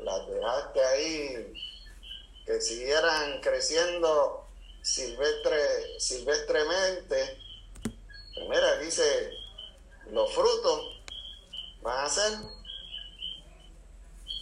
las 0.00 0.26
dejaste 0.28 0.84
ahí 0.84 1.54
que 2.44 2.60
siguieran 2.60 3.40
creciendo 3.40 4.46
silvestre, 4.82 5.98
silvestremente. 5.98 7.40
Primera 8.34 8.76
dice, 8.76 9.32
los 10.10 10.30
frutos 10.34 10.91
van 11.82 12.04
a 12.04 12.08
ser 12.08 12.38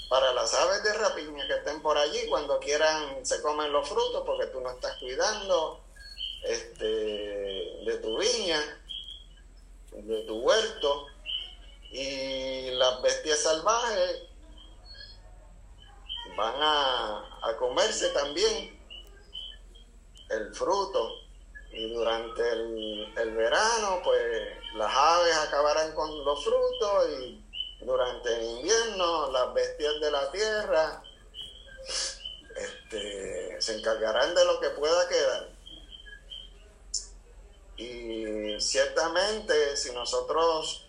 para 0.08 0.32
las 0.32 0.52
aves 0.54 0.82
de 0.82 0.92
rapiña 0.94 1.46
que 1.46 1.54
estén 1.54 1.80
por 1.82 1.96
allí, 1.96 2.26
cuando 2.28 2.58
quieran 2.58 3.24
se 3.24 3.40
comen 3.42 3.72
los 3.72 3.88
frutos 3.88 4.24
porque 4.26 4.46
tú 4.46 4.60
no 4.60 4.70
estás 4.70 4.96
cuidando 4.98 5.84
este, 6.42 6.84
de 6.84 7.98
tu 8.02 8.18
viña, 8.18 8.60
de 9.92 10.22
tu 10.22 10.40
huerto, 10.40 11.06
y 11.92 12.70
las 12.72 13.02
bestias 13.02 13.40
salvajes 13.40 14.22
van 16.36 16.54
a, 16.60 17.38
a 17.42 17.56
comerse 17.56 18.08
también 18.10 18.80
el 20.28 20.54
fruto. 20.54 21.29
Y 21.72 21.92
durante 21.92 22.42
el, 22.52 23.12
el 23.16 23.36
verano, 23.36 24.00
pues 24.02 24.22
las 24.74 24.92
aves 24.94 25.36
acabarán 25.36 25.94
con 25.94 26.24
los 26.24 26.44
frutos 26.44 27.08
y 27.20 27.44
durante 27.80 28.34
el 28.34 28.58
invierno 28.58 29.30
las 29.30 29.54
bestias 29.54 30.00
de 30.00 30.10
la 30.10 30.30
tierra 30.30 31.02
este, 32.56 33.60
se 33.60 33.78
encargarán 33.78 34.34
de 34.34 34.44
lo 34.44 34.60
que 34.60 34.70
pueda 34.70 35.08
quedar. 35.08 35.48
Y 37.76 38.60
ciertamente 38.60 39.76
si 39.76 39.92
nosotros 39.92 40.86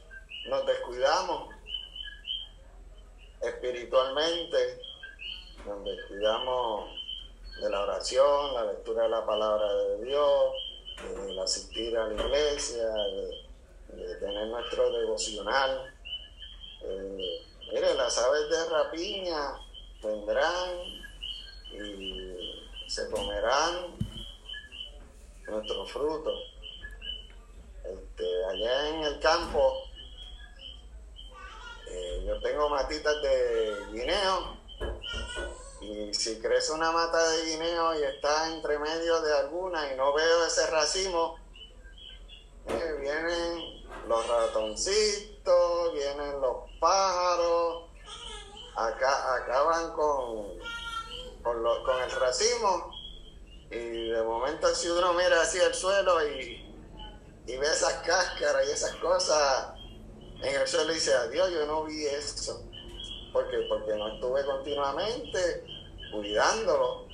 nos 0.48 0.66
descuidamos 0.66 1.56
espiritualmente, 3.42 4.82
nos 5.66 5.84
descuidamos 5.86 6.92
de 7.62 7.70
la 7.70 7.82
oración, 7.82 8.54
la 8.54 8.66
lectura 8.66 9.04
de 9.04 9.10
la 9.10 9.26
palabra 9.26 9.74
de 9.74 10.04
Dios, 10.04 10.71
el 11.30 11.40
asistir 11.40 11.98
a 11.98 12.08
la 12.08 12.14
iglesia, 12.14 12.88
de 13.88 14.16
tener 14.16 14.48
nuestro 14.48 14.92
devocional. 14.92 15.94
Eh, 16.84 17.42
mire, 17.72 17.94
las 17.96 18.18
aves 18.18 18.50
de 18.50 18.70
rapiña 18.70 19.54
vendrán 20.02 20.70
y 21.74 22.70
se 22.88 23.10
comerán 23.10 23.98
nuestros 25.48 25.92
frutos. 25.92 26.40
Este, 27.84 28.46
allá 28.46 28.90
en 28.90 29.04
el 29.04 29.20
campo 29.20 29.84
eh, 31.88 32.24
yo 32.26 32.40
tengo 32.40 32.70
matitas 32.70 33.22
de 33.22 33.76
guineo 33.92 34.58
y 35.82 36.14
si 36.14 36.40
crece 36.40 36.72
una 36.74 36.92
mata 36.92 37.30
de 37.30 37.46
guineo 37.46 38.00
y 38.00 38.04
está 38.04 38.54
entre 38.54 38.78
medio 38.78 39.22
de 39.22 39.38
alguna 39.38 39.92
y 39.92 39.98
no 39.98 40.14
veo 40.14 40.46
ese 40.46 40.68
racimo, 40.68 41.38
eh, 42.68 42.98
vienen 43.00 43.84
los 44.08 44.28
ratoncitos, 44.28 45.94
vienen 45.94 46.40
los 46.40 46.70
pájaros, 46.80 47.90
acá 48.76 49.36
acaban 49.36 49.92
con, 49.94 50.60
con, 51.42 51.64
con 51.84 52.04
el 52.04 52.12
racimo 52.12 52.92
y 53.72 54.10
de 54.10 54.22
momento 54.22 54.68
si 54.76 54.90
uno 54.90 55.14
mira 55.14 55.42
hacia 55.42 55.66
el 55.66 55.74
suelo 55.74 56.24
y, 56.28 56.68
ve 57.48 57.68
esas 57.68 57.94
cáscaras 58.06 58.68
y 58.68 58.72
esas 58.72 58.96
cosas 58.96 59.74
en 60.42 60.62
el 60.62 60.68
suelo 60.68 60.92
y 60.92 60.96
dice, 60.96 61.14
adiós, 61.14 61.52
yo 61.52 61.66
no 61.66 61.84
vi 61.84 62.06
eso. 62.06 62.64
Porque 63.34 63.58
Porque 63.70 63.96
no 63.96 64.08
estuve 64.14 64.46
continuamente 64.46 65.64
cuidándolo 66.12 67.08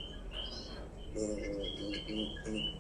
y, 1.13 1.19
y 1.19 2.77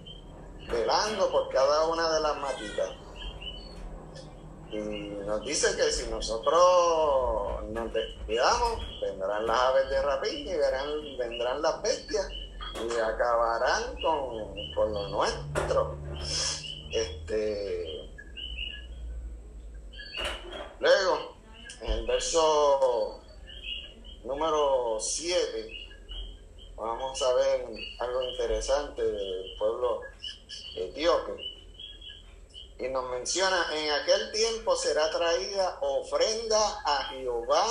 velando 0.69 1.31
por 1.31 1.49
cada 1.49 1.87
una 1.87 2.09
de 2.13 2.19
las 2.19 2.37
matitas. 2.37 2.89
Y 4.71 4.79
nos 5.25 5.45
dice 5.45 5.75
que 5.77 5.83
si 5.91 6.09
nosotros 6.09 7.63
nos 7.69 7.93
descuidamos, 7.93 8.79
vendrán 9.01 9.45
las 9.45 9.59
aves 9.59 9.89
de 9.89 10.01
rapiña 10.01 10.53
y 10.53 10.57
verán, 10.57 11.17
vendrán 11.17 11.61
las 11.61 11.81
bestias 11.81 12.29
y 12.75 12.99
acabarán 12.99 13.83
con, 14.01 14.73
con 14.75 14.93
lo 14.93 15.07
nuestro. 15.07 15.97
Este, 16.91 18.09
luego, 20.79 21.37
en 21.81 21.91
el 21.91 22.07
verso 22.07 23.21
número 24.23 24.97
7, 24.99 25.69
vamos 26.75 27.21
a 27.21 27.33
ver 27.33 27.65
algo 27.99 28.21
interesante 28.23 29.01
del 29.01 29.57
pueblo 29.57 30.01
etíope. 30.75 31.33
Y 32.79 32.87
nos 32.89 33.09
menciona, 33.09 33.67
en 33.73 33.91
aquel 33.91 34.31
tiempo 34.31 34.75
será 34.75 35.09
traída 35.09 35.79
ofrenda 35.81 36.81
a 36.85 37.05
Jehová 37.05 37.65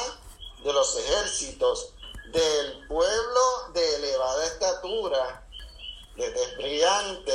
de 0.64 0.72
los 0.72 0.98
ejércitos, 0.98 1.92
del 2.32 2.86
pueblo 2.88 3.72
de 3.72 3.94
elevada 3.96 4.46
estatura, 4.46 5.48
desde 6.16 6.56
brillante, 6.56 7.32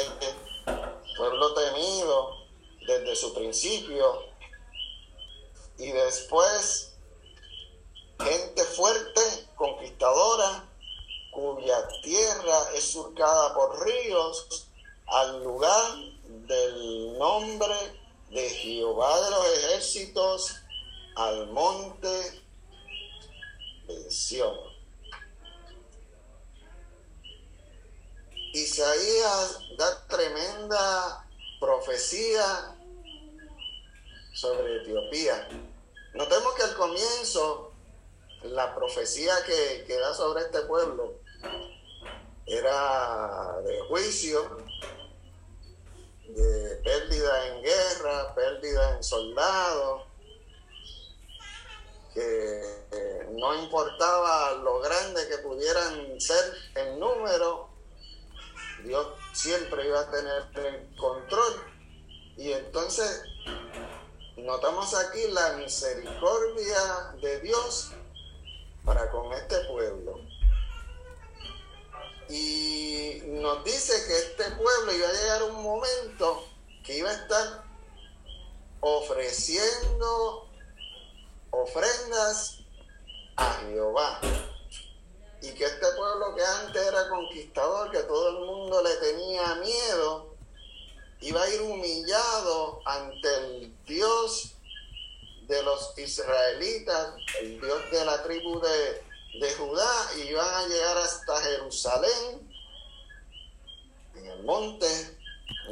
pueblo 1.15 1.53
temido 1.53 2.41
desde 2.85 3.15
su 3.15 3.33
principio, 3.33 4.25
y 5.77 5.91
después 5.91 6.90
gente 8.23 8.63
fuerte, 8.63 9.21
conquistadora, 9.55 10.67
cuya 11.31 11.87
tierra 12.03 12.71
es 12.75 12.91
surcada 12.91 13.53
por 13.53 13.85
ríos, 13.85 14.67
al 15.07 15.43
lugar 15.43 15.95
del 16.47 17.17
nombre 17.17 17.75
de 18.29 18.49
Jehová 18.49 19.19
de 19.21 19.29
los 19.31 19.45
ejércitos 19.57 20.55
al 21.15 21.47
monte 21.47 22.43
de 23.87 24.11
Sion. 24.11 24.57
Isaías 28.53 29.59
da 29.77 30.07
tremenda 30.07 31.25
profecía 31.59 32.75
sobre 34.33 34.81
Etiopía. 34.81 35.47
Notemos 36.13 36.53
que 36.55 36.63
al 36.63 36.75
comienzo 36.75 37.70
la 38.43 38.73
profecía 38.75 39.33
que, 39.45 39.83
que 39.85 39.97
da 39.97 40.13
sobre 40.13 40.43
este 40.43 40.61
pueblo 40.61 41.19
era 42.45 43.61
de 43.61 43.79
juicio, 43.87 44.57
de 46.27 46.75
pérdida 46.83 47.47
en 47.47 47.61
guerra, 47.61 48.33
pérdida 48.35 48.97
en 48.97 49.03
soldados, 49.03 50.03
que 52.13 53.27
no 53.31 53.55
importaba 53.55 54.53
lo 54.55 54.79
grande 54.79 55.27
que 55.27 55.37
pudieran 55.37 56.19
ser 56.19 56.53
en 56.75 56.99
número, 56.99 57.69
Dios 58.83 59.07
siempre 59.33 59.87
iba 59.87 60.01
a 60.01 60.11
tener 60.11 60.43
el 60.55 60.95
control. 60.97 61.53
Y 62.37 62.51
entonces 62.51 63.23
notamos 64.35 64.93
aquí 64.95 65.27
la 65.29 65.53
misericordia 65.53 67.13
de 67.21 67.39
Dios 67.41 67.91
para 68.85 69.09
con 69.11 69.31
este 69.33 69.59
pueblo. 69.65 70.19
Y 72.29 73.21
nos 73.25 73.63
dice 73.63 73.93
que 74.07 74.17
este 74.17 74.55
pueblo 74.55 74.93
iba 74.93 75.09
a 75.09 75.13
llegar 75.13 75.43
un 75.43 75.63
momento 75.63 76.45
que 76.83 76.97
iba 76.97 77.09
a 77.09 77.13
estar 77.13 77.63
ofreciendo 78.79 80.49
ofrendas 81.51 82.59
a 83.35 83.53
Jehová. 83.65 84.19
Y 85.41 85.51
que 85.53 85.65
este 85.65 85.87
pueblo 85.97 86.35
que 86.35 86.43
antes 86.43 86.81
era 86.81 87.09
conquistador, 87.09 87.91
que 87.91 88.03
todo 88.03 88.29
el 88.29 88.45
mundo 88.45 88.81
le 88.83 88.95
tenía 88.97 89.55
miedo, 89.55 90.35
iba 91.19 91.41
a 91.41 91.49
ir 91.49 91.61
humillado 91.61 92.79
ante 92.85 93.37
el 93.37 93.75
Dios 93.85 94.50
de 95.51 95.63
los 95.63 95.97
israelitas, 95.97 97.13
el 97.41 97.59
Dios 97.59 97.91
de 97.91 98.05
la 98.05 98.23
tribu 98.23 98.61
de, 98.61 99.03
de 99.37 99.53
Judá, 99.55 99.91
y 100.15 100.29
iban 100.29 100.47
a 100.47 100.65
llegar 100.65 100.97
hasta 100.97 101.41
Jerusalén, 101.41 102.49
en 104.15 104.25
el 104.27 104.43
monte 104.43 104.87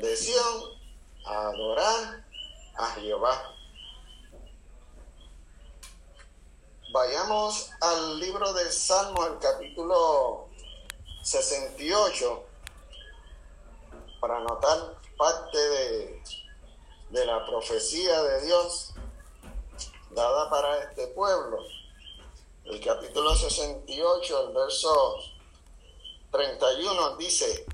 de 0.01 0.17
Sión, 0.17 0.63
a 1.25 1.47
adorar 1.47 2.25
a 2.75 2.87
Jehová. 2.95 3.55
Vayamos 6.91 7.69
al 7.79 8.19
libro 8.19 8.51
de 8.51 8.69
Salmo, 8.73 9.25
el 9.27 9.39
capítulo 9.39 10.49
68, 11.23 12.43
para 14.19 14.41
notar 14.41 14.99
parte 15.17 15.57
de, 15.57 16.23
de 17.11 17.25
la 17.25 17.45
profecía 17.45 18.21
de 18.23 18.45
Dios 18.45 18.93
dada 20.11 20.49
para 20.49 20.83
este 20.83 21.07
pueblo. 21.07 21.65
El 22.65 22.79
capítulo 22.83 23.35
68, 23.35 24.47
el 24.47 24.53
verso 24.53 25.15
31 26.31 27.17
dice, 27.17 27.65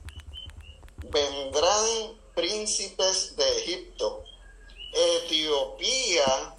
vendrán 1.03 2.19
príncipes 2.33 3.35
de 3.35 3.57
Egipto, 3.59 4.23
Etiopía 4.93 6.55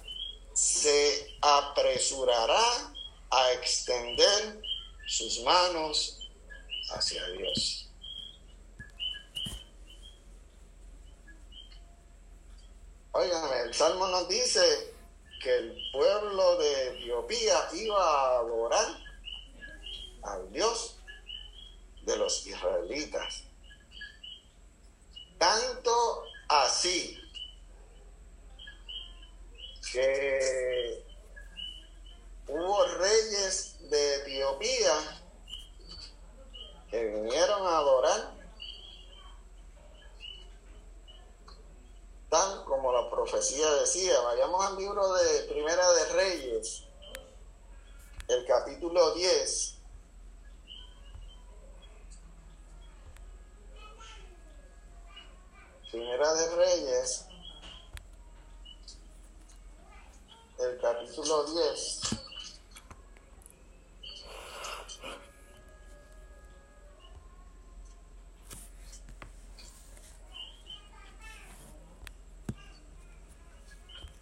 se 0.53 1.37
apresurará 1.41 2.93
a 3.29 3.51
extender 3.53 4.61
sus 5.07 5.41
manos 5.41 6.19
hacia 6.89 7.27
Dios. 7.29 7.89
Oigan, 13.11 13.65
el 13.65 13.73
Salmo 13.73 14.07
nos 14.07 14.27
dice 14.27 14.96
que 15.41 15.55
el 15.55 15.91
pueblo 15.91 16.57
de 16.57 16.87
Etiopía 16.87 17.69
iba 17.73 18.03
a 18.03 18.39
adorar 18.39 18.87
al 20.23 20.51
Dios 20.51 20.95
de 22.03 22.17
los 22.17 22.45
israelitas. 22.47 23.43
Tanto 25.37 26.23
así 26.47 27.19
que 29.91 31.05
hubo 32.47 32.85
reyes 32.85 33.75
de 33.89 34.15
Etiopía 34.15 35.23
que 36.89 37.03
vinieron 37.05 37.67
a 37.67 37.77
adorar 37.77 38.36
tal 42.29 42.63
como 42.65 42.91
la 42.91 43.09
profecía 43.09 43.69
decía. 43.75 44.19
Vayamos 44.21 44.65
al 44.65 44.77
libro 44.77 45.13
de 45.13 45.39
Primera 45.43 45.89
de 45.91 46.05
Reyes, 46.13 46.83
el 48.27 48.45
capítulo 48.45 49.11
10. 49.11 49.75
Primera 55.91 56.33
de 56.33 56.55
Reyes, 56.55 57.25
el 60.59 60.79
capítulo 60.79 61.43
10. 61.45 62.01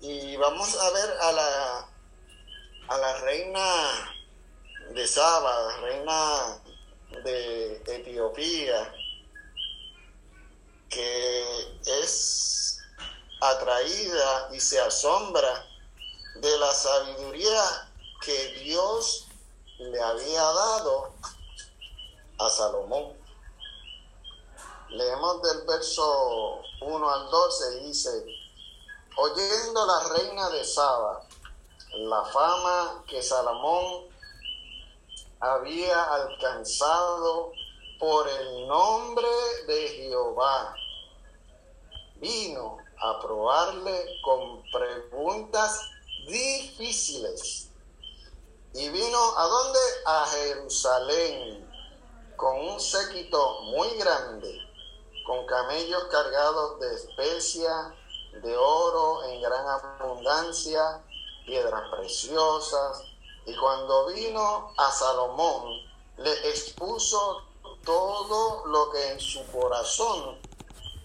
Y 0.07 0.37
a 0.73 0.89
ver 0.89 1.17
a 1.21 1.31
la, 1.31 1.89
a 2.87 2.97
la 2.97 3.17
reina 3.21 4.15
de 4.93 5.07
Saba, 5.07 5.77
reina 5.81 6.59
de 7.23 7.83
Etiopía, 7.85 8.93
que 10.89 11.79
es 11.85 12.79
atraída 13.41 14.49
y 14.53 14.59
se 14.59 14.79
asombra 14.79 15.67
de 16.35 16.57
la 16.57 16.73
sabiduría 16.73 17.91
que 18.21 18.47
Dios 18.63 19.27
le 19.77 20.01
había 20.01 20.41
dado 20.41 21.13
a 22.39 22.49
Salomón. 22.49 23.13
Leemos 24.89 25.41
del 25.43 25.61
verso 25.67 26.61
1 26.81 27.09
al 27.09 27.29
12 27.29 27.77
y 27.81 27.87
dice, 27.87 28.25
oyendo 29.17 29.85
la 29.85 30.17
reina 30.17 30.49
de 30.49 30.63
Saba 30.63 31.25
la 31.97 32.25
fama 32.25 33.03
que 33.07 33.21
Salomón 33.21 34.05
había 35.39 36.03
alcanzado 36.13 37.53
por 37.99 38.27
el 38.27 38.67
nombre 38.67 39.27
de 39.67 39.87
Jehová, 39.89 40.75
vino 42.15 42.77
a 42.97 43.19
probarle 43.21 44.19
con 44.23 44.63
preguntas 44.71 45.89
difíciles. 46.27 47.69
Y 48.73 48.89
vino 48.89 49.37
a 49.37 49.43
dónde? 49.45 49.79
A 50.05 50.25
Jerusalén, 50.25 51.71
con 52.35 52.59
un 52.59 52.79
séquito 52.79 53.61
muy 53.63 53.87
grande, 53.97 54.59
con 55.25 55.45
camellos 55.45 56.03
cargados 56.05 56.79
de 56.81 56.93
especia, 56.93 57.95
de 58.41 58.55
oro 58.55 59.23
en 59.25 59.41
gran 59.41 59.67
abundancia, 59.67 61.03
piedras 61.45 61.83
preciosas. 61.91 63.03
Y 63.45 63.55
cuando 63.55 64.07
vino 64.07 64.73
a 64.77 64.91
Salomón, 64.91 65.81
le 66.17 66.31
expuso 66.49 67.43
todo 67.83 68.65
lo 68.65 68.91
que 68.91 69.11
en 69.11 69.19
su 69.19 69.45
corazón 69.51 70.39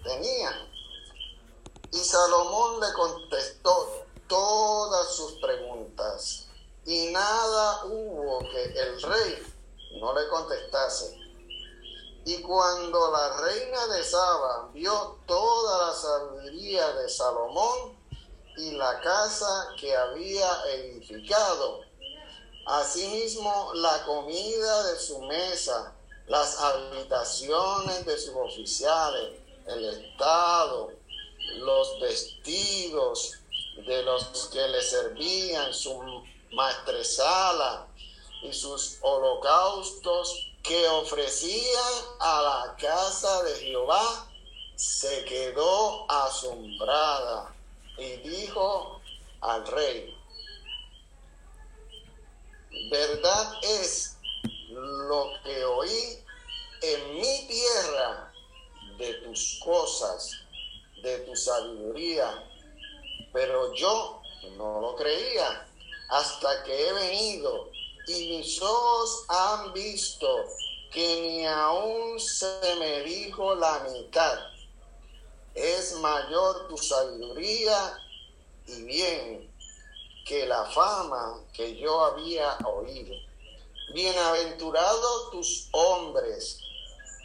tenía. 0.03 0.69
Y 1.93 1.99
Salomón 1.99 2.81
le 2.81 2.93
contestó 2.95 4.05
todas 4.29 5.15
sus 5.15 5.33
preguntas 5.41 6.47
y 6.87 7.11
nada 7.13 7.85
hubo 7.85 8.39
que 8.41 8.63
el 8.65 9.03
rey 9.03 9.43
no 10.01 10.15
le 10.15 10.29
contestase. 10.29 11.30
Y 12.25 12.43
cuando 12.43 13.11
la 13.11 13.37
reina 13.41 13.87
de 13.89 14.05
Saba 14.05 14.71
vio 14.75 15.19
toda 15.27 15.87
la 15.87 15.95
sabiduría 15.95 16.93
de 16.93 17.09
Salomón 17.09 17.99
y 18.57 18.73
la 18.73 19.01
casa 19.01 19.69
que 19.79 19.97
había 19.97 20.49
edificado, 20.75 21.81
asimismo 22.67 23.73
la 23.75 24.05
comida 24.05 24.93
de 24.93 24.99
su 24.99 25.21
mesa, 25.23 25.95
las 26.27 26.61
habitaciones 26.61 28.05
de 28.05 28.19
sus 28.19 28.35
oficiales, 28.37 29.41
el 29.67 29.85
estado, 29.85 30.93
los 31.57 32.01
vestidos, 32.01 33.33
de 33.87 34.03
los 34.03 34.49
que 34.53 34.69
le 34.69 34.83
servían, 34.83 35.73
su 35.73 36.23
maestresala 36.53 37.87
y 38.43 38.53
sus 38.53 38.99
holocaustos 39.01 40.50
que 40.63 40.89
ofrecían 40.89 41.93
a 42.21 42.43
la 42.43 42.77
casa 42.77 43.43
de 43.45 43.55
Jehová, 43.57 44.27
se 44.77 45.25
quedó 45.25 46.11
asombrada 46.11 47.55
y 47.99 48.17
dijo 48.17 49.01
al 49.41 49.67
rey, 49.67 50.17
verdad 52.91 53.55
es 53.63 54.17
lo 54.71 55.33
que 55.45 55.65
oí 55.65 56.25
en 56.83 57.21
mi 57.21 57.47
tierra 57.47 58.33
de 58.99 59.15
tus 59.15 59.61
cosas, 59.63 60.33
de 61.03 61.19
tu 61.21 61.37
sabiduría 61.37 62.47
pero 63.33 63.73
yo 63.75 64.23
no 64.57 64.81
lo 64.81 64.97
creía 64.97 65.67
hasta 66.09 66.65
que 66.65 66.89
he 66.89 66.93
venido 66.93 67.71
y 68.11 68.39
mis 68.39 68.61
ojos 68.61 69.25
han 69.29 69.73
visto 69.73 70.29
que 70.91 71.21
ni 71.21 71.47
aún 71.47 72.19
se 72.19 72.75
me 72.79 73.03
dijo 73.03 73.55
la 73.55 73.79
mitad. 73.91 74.39
Es 75.55 75.95
mayor 76.01 76.69
tu 76.69 76.77
sabiduría 76.77 77.99
y 78.67 78.83
bien 78.83 79.55
que 80.27 80.47
la 80.47 80.65
fama 80.67 81.41
que 81.53 81.77
yo 81.77 82.05
había 82.05 82.57
oído. 82.65 83.15
Bienaventurados 83.95 85.31
tus 85.31 85.69
hombres, 85.73 86.61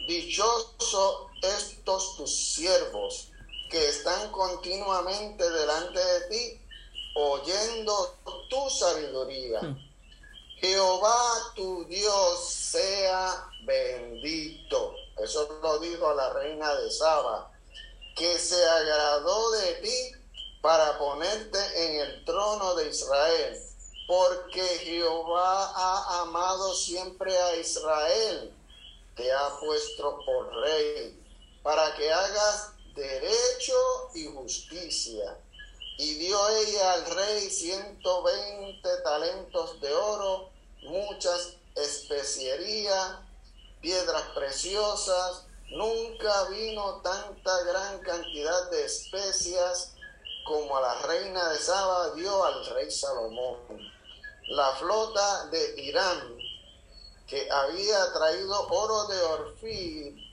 dichosos 0.06 1.30
estos 1.42 2.16
tus 2.16 2.30
siervos 2.30 3.28
que 3.70 3.88
están 3.88 4.30
continuamente 4.30 5.48
delante 5.48 5.98
de 5.98 6.20
ti, 6.28 6.60
oyendo 7.14 8.16
tu 8.48 8.70
sabiduría. 8.70 9.60
Jehová 10.56 11.52
tu 11.54 11.84
Dios 11.84 12.48
sea 12.48 13.50
bendito. 13.64 14.94
Eso 15.18 15.58
lo 15.62 15.78
dijo 15.78 16.14
la 16.14 16.32
reina 16.32 16.74
de 16.76 16.90
Saba, 16.90 17.50
que 18.14 18.38
se 18.38 18.62
agradó 18.64 19.50
de 19.52 19.72
ti 19.74 20.12
para 20.62 20.98
ponerte 20.98 21.58
en 21.84 22.00
el 22.00 22.24
trono 22.24 22.74
de 22.74 22.88
Israel, 22.88 23.62
porque 24.06 24.62
Jehová 24.62 25.72
ha 25.74 26.22
amado 26.22 26.74
siempre 26.74 27.36
a 27.36 27.56
Israel, 27.56 28.54
te 29.14 29.32
ha 29.32 29.58
puesto 29.60 30.18
por 30.24 30.54
rey, 30.62 31.22
para 31.62 31.94
que 31.96 32.12
hagas 32.12 32.72
derecho 32.94 33.74
y 34.14 34.26
justicia. 34.26 35.38
Y 35.98 36.14
dio 36.14 36.48
ella 36.50 36.92
al 36.92 37.06
rey 37.06 37.50
120 37.50 38.88
talentos 39.02 39.80
de 39.80 39.94
oro, 39.94 40.50
muchas 40.82 41.54
especierías, 41.74 43.18
piedras 43.80 44.22
preciosas. 44.34 45.44
Nunca 45.70 46.44
vino 46.44 47.00
tanta 47.02 47.62
gran 47.64 47.98
cantidad 48.00 48.70
de 48.70 48.84
especias 48.84 49.92
como 50.46 50.76
a 50.76 50.80
la 50.80 51.02
reina 51.02 51.48
de 51.50 51.58
Saba 51.58 52.10
dio 52.14 52.44
al 52.44 52.66
rey 52.66 52.90
Salomón. 52.90 53.58
La 54.48 54.72
flota 54.76 55.46
de 55.46 55.80
Irán, 55.82 56.38
que 57.26 57.50
había 57.50 58.12
traído 58.12 58.66
oro 58.68 59.06
de 59.08 59.20
Orfí, 59.22 60.25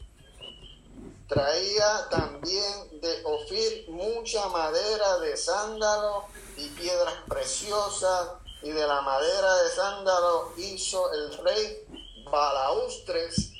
traía 1.33 2.09
también 2.09 3.01
de 3.01 3.25
Ofir 3.25 3.89
mucha 3.89 4.47
madera 4.49 5.17
de 5.17 5.35
sándalo 5.35 6.25
y 6.57 6.69
piedras 6.69 7.15
preciosas, 7.27 8.33
y 8.61 8.69
de 8.69 8.87
la 8.87 9.01
madera 9.01 9.55
de 9.63 9.69
sándalo 9.71 10.53
hizo 10.57 11.11
el 11.11 11.37
rey 11.39 11.85
balaustres, 12.29 13.51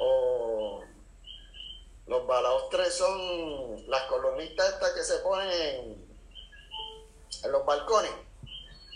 o 0.00 0.82
los 2.06 2.26
balaustres 2.26 2.94
son 2.94 3.90
las 3.90 4.02
columnitas 4.04 4.68
estas 4.68 4.92
que 4.92 5.02
se 5.02 5.18
ponen 5.18 6.06
en 7.42 7.52
los 7.52 7.66
balcones, 7.66 8.12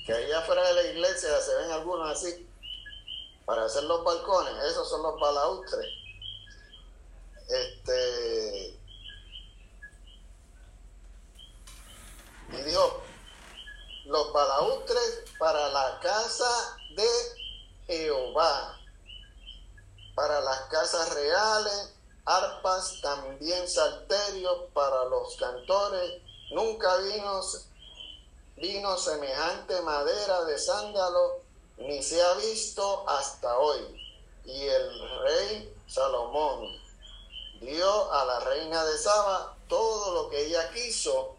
que 0.06 0.12
ahí 0.12 0.30
afuera 0.32 0.62
de 0.68 0.74
la 0.74 0.82
iglesia 0.84 1.40
se 1.40 1.56
ven 1.56 1.72
algunos 1.72 2.10
así, 2.10 2.48
para 3.44 3.64
hacer 3.64 3.82
los 3.84 4.04
balcones, 4.04 4.54
esos 4.64 4.88
son 4.88 5.02
los 5.02 5.18
balaustres 5.18 5.99
este, 7.50 8.78
y 12.52 12.62
dijo, 12.64 13.02
los 14.06 14.32
balaustres 14.32 15.24
para 15.38 15.68
la 15.68 15.98
casa 16.00 16.78
de 16.94 17.08
Jehová, 17.86 18.78
para 20.14 20.40
las 20.40 20.60
casas 20.62 21.14
reales, 21.14 21.94
arpas, 22.24 23.00
también 23.02 23.68
salterios 23.68 24.70
para 24.72 25.04
los 25.06 25.36
cantores, 25.36 26.22
nunca 26.52 26.96
vino, 26.98 27.40
vino 28.56 28.96
semejante 28.96 29.80
madera 29.82 30.44
de 30.44 30.58
sándalo, 30.58 31.42
ni 31.78 32.02
se 32.02 32.22
ha 32.22 32.34
visto 32.34 33.08
hasta 33.08 33.58
hoy. 33.58 33.96
Y 34.44 34.62
el 34.62 35.20
rey 35.20 35.74
Salomón 35.86 36.79
dio 37.60 38.12
a 38.12 38.24
la 38.24 38.40
reina 38.40 38.84
de 38.84 38.98
Saba 38.98 39.56
todo 39.68 40.14
lo 40.14 40.30
que 40.30 40.46
ella 40.46 40.70
quiso 40.72 41.36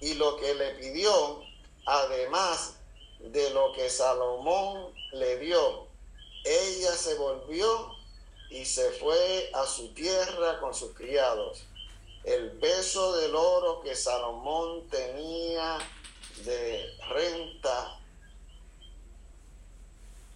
y 0.00 0.14
lo 0.14 0.36
que 0.36 0.54
le 0.54 0.70
pidió, 0.74 1.42
además 1.84 2.74
de 3.20 3.50
lo 3.50 3.72
que 3.72 3.90
Salomón 3.90 4.94
le 5.12 5.38
dio. 5.38 5.86
Ella 6.44 6.92
se 6.92 7.14
volvió 7.14 7.90
y 8.50 8.64
se 8.64 8.90
fue 8.92 9.50
a 9.52 9.66
su 9.66 9.92
tierra 9.92 10.60
con 10.60 10.74
sus 10.74 10.94
criados. 10.94 11.64
El 12.24 12.52
peso 12.52 13.16
del 13.16 13.34
oro 13.34 13.80
que 13.82 13.94
Salomón 13.94 14.88
tenía 14.88 15.78
de 16.44 16.96
renta 17.08 18.00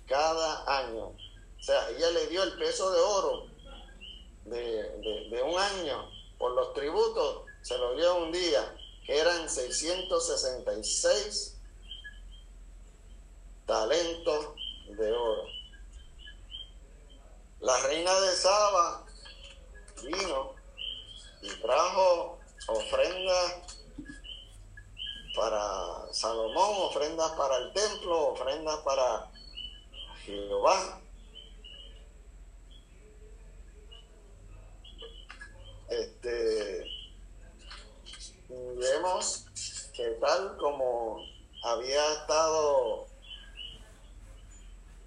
cada 0.07 0.79
año. 0.79 1.07
O 1.07 1.63
sea, 1.63 1.89
ella 1.91 2.11
le 2.11 2.27
dio 2.27 2.43
el 2.43 2.59
peso 2.59 2.91
de 2.91 3.01
oro 3.01 3.52
de, 4.45 5.43
un 5.45 5.59
año 5.59 6.09
por 6.39 6.53
los 6.53 6.73
tributos, 6.75 7.47
se 7.63 7.77
lo 7.79 7.95
dio 7.95 8.17
un 8.17 8.31
día, 8.33 8.77
que 9.05 9.19
eran 9.19 9.49
666 9.49 11.57
talentos 13.67 14.49
de 14.89 15.13
oro. 15.13 15.45
La 17.61 17.79
reina 17.83 18.21
de 18.21 18.33
Saba 18.33 19.07
vino 20.03 20.55
y 21.43 21.51
trajo 21.61 22.41
ofrendas 22.67 23.55
para 25.35 26.13
Salomón, 26.13 26.89
ofrendas 26.89 27.31
para 27.33 27.57
el 27.59 27.73
templo, 27.73 28.29
ofrendas 28.29 28.79
para 28.81 29.31
Jehová. 30.25 31.02
Este, 36.01 36.85
vemos 38.49 39.45
que 39.95 40.05
tal 40.21 40.57
como 40.57 41.19
había 41.65 42.13
estado 42.13 43.07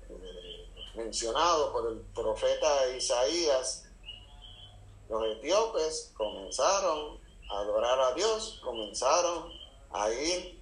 eh, 0.09 0.67
mencionado 0.95 1.71
por 1.71 1.91
el 1.91 1.99
profeta 2.13 2.89
Isaías, 2.95 3.85
los 5.09 5.37
etíopes 5.37 6.11
comenzaron 6.15 7.19
a 7.51 7.59
adorar 7.59 7.99
a 7.99 8.13
Dios, 8.13 8.59
comenzaron 8.63 9.51
a 9.91 10.09
ir 10.11 10.59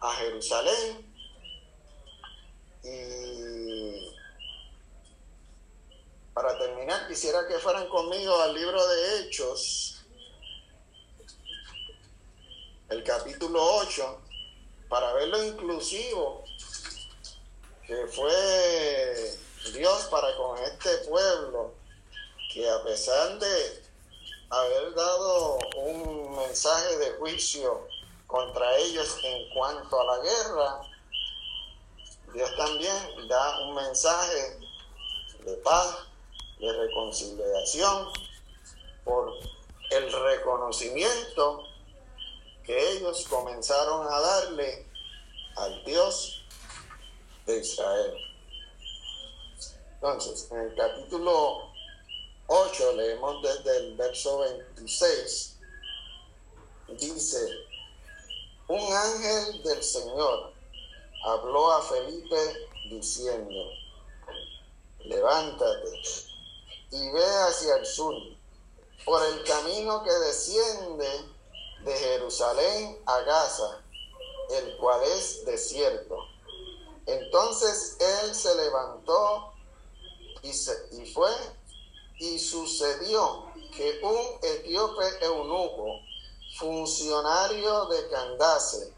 a 0.00 0.10
Jerusalén 0.14 1.12
y 2.84 4.11
para 6.34 6.58
terminar, 6.58 7.06
quisiera 7.08 7.46
que 7.46 7.58
fueran 7.58 7.88
conmigo 7.88 8.34
al 8.40 8.54
libro 8.54 8.86
de 8.86 9.20
Hechos, 9.20 10.02
el 12.88 13.04
capítulo 13.04 13.62
8, 13.76 14.20
para 14.88 15.12
ver 15.14 15.28
lo 15.28 15.44
inclusivo 15.44 16.44
que 17.86 18.06
fue 18.06 19.38
Dios 19.74 20.04
para 20.10 20.34
con 20.36 20.58
este 20.64 20.98
pueblo, 21.08 21.74
que 22.52 22.68
a 22.68 22.82
pesar 22.82 23.38
de 23.38 23.82
haber 24.48 24.94
dado 24.94 25.58
un 25.76 26.36
mensaje 26.36 26.96
de 26.98 27.10
juicio 27.12 27.86
contra 28.26 28.76
ellos 28.78 29.18
en 29.22 29.50
cuanto 29.50 30.00
a 30.00 30.16
la 30.16 30.22
guerra, 30.22 30.80
Dios 32.32 32.56
también 32.56 33.28
da 33.28 33.60
un 33.60 33.74
mensaje 33.74 34.58
de 35.44 35.54
paz 35.58 36.11
de 36.62 36.72
reconciliación 36.72 38.08
por 39.04 39.32
el 39.90 40.12
reconocimiento 40.12 41.64
que 42.64 42.92
ellos 42.92 43.26
comenzaron 43.28 44.06
a 44.06 44.20
darle 44.20 44.86
al 45.56 45.84
Dios 45.84 46.44
de 47.46 47.58
Israel. 47.58 48.14
Entonces, 49.94 50.48
en 50.52 50.60
el 50.60 50.74
capítulo 50.76 51.72
8 52.46 52.92
leemos 52.92 53.42
desde 53.42 53.76
el 53.78 53.96
verso 53.96 54.38
26, 54.38 55.58
dice, 56.90 57.40
un 58.68 58.92
ángel 58.92 59.64
del 59.64 59.82
Señor 59.82 60.52
habló 61.24 61.72
a 61.72 61.82
Felipe 61.82 62.68
diciendo, 62.88 63.64
levántate 65.00 66.31
y 66.92 67.10
ve 67.10 67.24
hacia 67.24 67.76
el 67.76 67.86
sur, 67.86 68.14
por 69.04 69.24
el 69.24 69.42
camino 69.44 70.04
que 70.04 70.12
desciende 70.12 71.08
de 71.84 71.92
Jerusalén 71.96 73.02
a 73.06 73.20
Gaza, 73.22 73.80
el 74.50 74.76
cual 74.76 75.02
es 75.02 75.44
desierto. 75.44 76.16
Entonces 77.06 77.96
él 77.98 78.34
se 78.34 78.54
levantó 78.54 79.54
y, 80.42 80.52
se, 80.52 80.72
y 80.92 81.10
fue 81.12 81.30
y 82.18 82.38
sucedió 82.38 83.46
que 83.74 84.00
un 84.02 84.38
etíope 84.42 85.24
eunuco, 85.24 85.98
funcionario 86.58 87.86
de 87.86 88.08
Candace, 88.10 88.92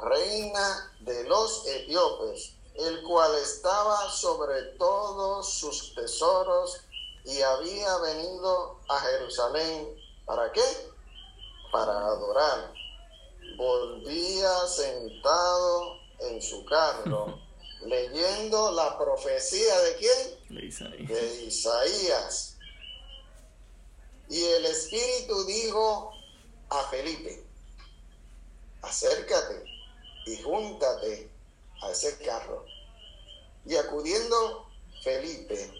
reina 0.00 0.94
de 1.00 1.24
los 1.24 1.66
etíopes, 1.66 2.52
el 2.74 3.02
cual 3.02 3.34
estaba 3.34 4.10
sobre 4.10 4.62
todos 4.78 5.52
sus 5.52 5.94
tesoros 5.94 6.80
y 7.24 7.40
había 7.42 7.96
venido 7.98 8.80
a 8.88 9.00
Jerusalén. 9.00 9.96
¿Para 10.24 10.50
qué? 10.52 10.62
Para 11.72 11.92
adorar. 11.92 12.72
Volvía 13.56 14.66
sentado 14.66 15.98
en 16.20 16.40
su 16.40 16.64
carro, 16.64 17.38
leyendo 17.86 18.72
la 18.72 18.98
profecía 18.98 19.80
de 19.80 19.96
quién? 19.96 21.06
De 21.06 21.44
Isaías. 21.44 22.56
Y 24.28 24.44
el 24.44 24.66
Espíritu 24.66 25.44
dijo 25.44 26.12
a 26.68 26.82
Felipe, 26.84 27.44
acércate 28.82 29.64
y 30.26 30.36
júntate 30.42 31.30
a 31.82 31.90
ese 31.90 32.16
carro. 32.18 32.64
Y 33.66 33.76
acudiendo 33.76 34.68
Felipe, 35.02 35.70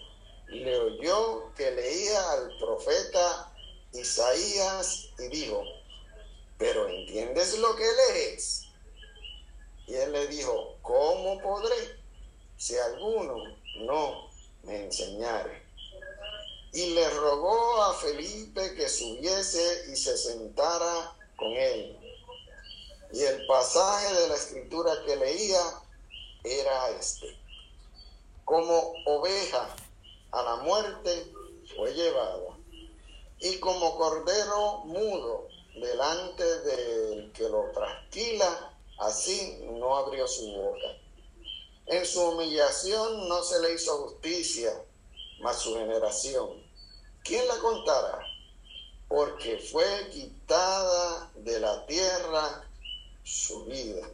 le 0.59 0.77
oyó 0.77 1.53
que 1.55 1.71
leía 1.71 2.31
al 2.31 2.57
profeta 2.57 3.53
Isaías 3.93 5.09
y 5.17 5.27
dijo, 5.29 5.63
pero 6.57 6.87
¿entiendes 6.89 7.57
lo 7.57 7.75
que 7.75 7.85
lees? 7.85 8.63
Y 9.87 9.95
él 9.95 10.11
le 10.11 10.27
dijo, 10.27 10.77
¿cómo 10.81 11.41
podré 11.41 11.99
si 12.57 12.77
alguno 12.77 13.35
no 13.85 14.29
me 14.63 14.85
enseñare? 14.85 15.63
Y 16.73 16.93
le 16.93 17.09
rogó 17.09 17.81
a 17.83 17.93
Felipe 17.95 18.75
que 18.75 18.87
subiese 18.87 19.85
y 19.91 19.95
se 19.95 20.17
sentara 20.17 21.15
con 21.35 21.51
él. 21.51 21.97
Y 23.13 23.23
el 23.23 23.45
pasaje 23.47 24.13
de 24.13 24.27
la 24.29 24.35
escritura 24.35 24.93
que 25.05 25.15
leía 25.15 25.63
era 26.43 26.89
este. 26.91 27.37
Como 28.45 28.93
oveja 29.05 29.75
a 30.31 30.43
la 30.43 30.55
muerte 30.57 31.33
fue 31.75 31.93
llevada, 31.93 32.57
y 33.39 33.57
como 33.59 33.97
cordero 33.97 34.83
mudo 34.85 35.47
delante 35.75 36.43
del 36.61 37.31
que 37.33 37.49
lo 37.49 37.71
trasquila, 37.71 38.73
así 38.99 39.59
no 39.79 39.95
abrió 39.95 40.27
su 40.27 40.51
boca. 40.51 40.97
En 41.87 42.05
su 42.05 42.21
humillación 42.21 43.27
no 43.27 43.43
se 43.43 43.59
le 43.61 43.73
hizo 43.73 43.97
justicia, 44.03 44.71
mas 45.39 45.57
su 45.57 45.73
generación, 45.73 46.63
¿quién 47.23 47.47
la 47.47 47.57
contará? 47.57 48.21
Porque 49.07 49.57
fue 49.57 50.09
quitada 50.11 51.31
de 51.35 51.59
la 51.59 51.85
tierra 51.85 52.69
su 53.23 53.65
vida. 53.65 54.07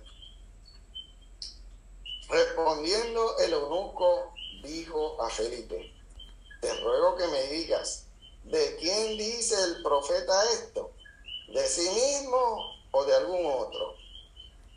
Respondiendo 2.29 3.37
el 3.39 3.53
eunuco, 3.53 4.33
dijo 4.63 5.21
a 5.21 5.29
Felipe, 5.29 5.93
te 6.61 6.73
ruego 6.81 7.15
que 7.15 7.27
me 7.27 7.43
digas, 7.43 8.05
¿de 8.43 8.75
quién 8.77 9.17
dice 9.17 9.55
el 9.63 9.83
profeta 9.83 10.33
esto? 10.53 10.91
¿De 11.53 11.67
sí 11.67 11.89
mismo 11.89 12.75
o 12.91 13.05
de 13.05 13.15
algún 13.15 13.45
otro? 13.45 13.95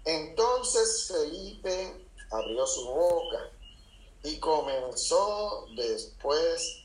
Entonces 0.04 1.08
Felipe 1.08 2.06
abrió 2.30 2.66
su 2.66 2.86
boca 2.86 3.50
y 4.22 4.38
comenzó 4.38 5.66
después 5.76 6.80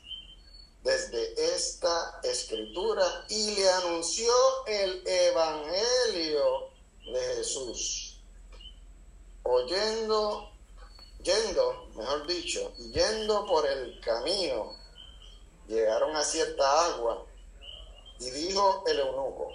desde 0.84 1.56
esta 1.56 2.20
escritura 2.24 3.26
y 3.28 3.56
le 3.56 3.70
anunció 3.72 4.32
el 4.68 5.02
evangelio 5.06 6.70
de 7.06 7.20
Jesús. 7.38 8.20
Oyendo, 9.44 10.52
yendo, 11.24 11.88
mejor 11.96 12.28
dicho, 12.28 12.72
yendo 12.94 13.46
por 13.48 13.66
el 13.66 14.00
camino, 14.02 14.76
llegaron 15.68 16.16
a 16.16 16.24
cierta 16.24 16.86
agua 16.86 17.26
y 18.20 18.30
dijo 18.30 18.84
el 18.88 19.00
eunuco, 19.00 19.52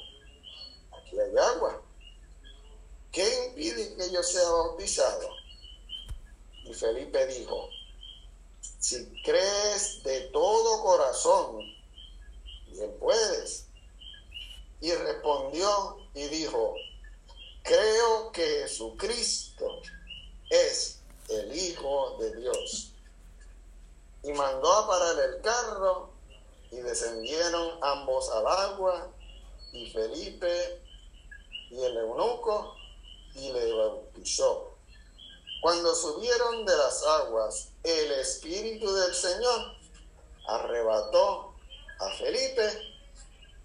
aquí 0.93 1.19
hay 1.19 1.37
agua, 1.37 1.83
¿qué 3.13 3.47
impide 3.47 3.97
que 3.97 4.11
yo 4.11 4.23
sea 4.23 4.49
bautizado? 4.49 5.31
Y 6.65 6.75
Felipe 6.75 7.27
dijo, 7.27 7.69
si 8.79 9.05
crees 9.23 10.03
de 10.05 10.21
todo 10.33 10.83
corazón, 10.83 11.59
bien 12.69 12.97
puedes. 12.99 13.67
Y 14.81 14.93
respondió 14.93 15.99
y 16.15 16.27
dijo, 16.29 16.75
creo 17.63 18.33
que 18.33 18.43
Jesucristo 18.63 19.83
es 20.49 21.01
el 21.29 21.57
Hijo 21.57 22.17
de 22.19 22.37
Dios. 22.37 22.90
Y 24.23 24.33
mandó 24.33 24.73
a 24.73 24.87
parar 24.87 25.17
el 25.19 25.41
carro 25.41 26.11
y 26.71 26.77
descendieron 26.77 27.79
ambos 27.83 28.31
al 28.31 28.47
agua 28.47 29.09
y 29.73 29.91
Felipe 29.91 30.83
y 31.71 31.83
el 31.83 31.97
eunuco 31.97 32.75
y 33.35 33.53
le 33.53 33.73
bautizó. 33.73 34.77
Cuando 35.61 35.95
subieron 35.95 36.65
de 36.65 36.77
las 36.77 37.05
aguas, 37.05 37.69
el 37.85 38.13
Espíritu 38.13 38.93
del 38.93 39.15
Señor 39.15 39.77
arrebató 40.47 41.55
a 41.99 42.11
Felipe 42.19 42.91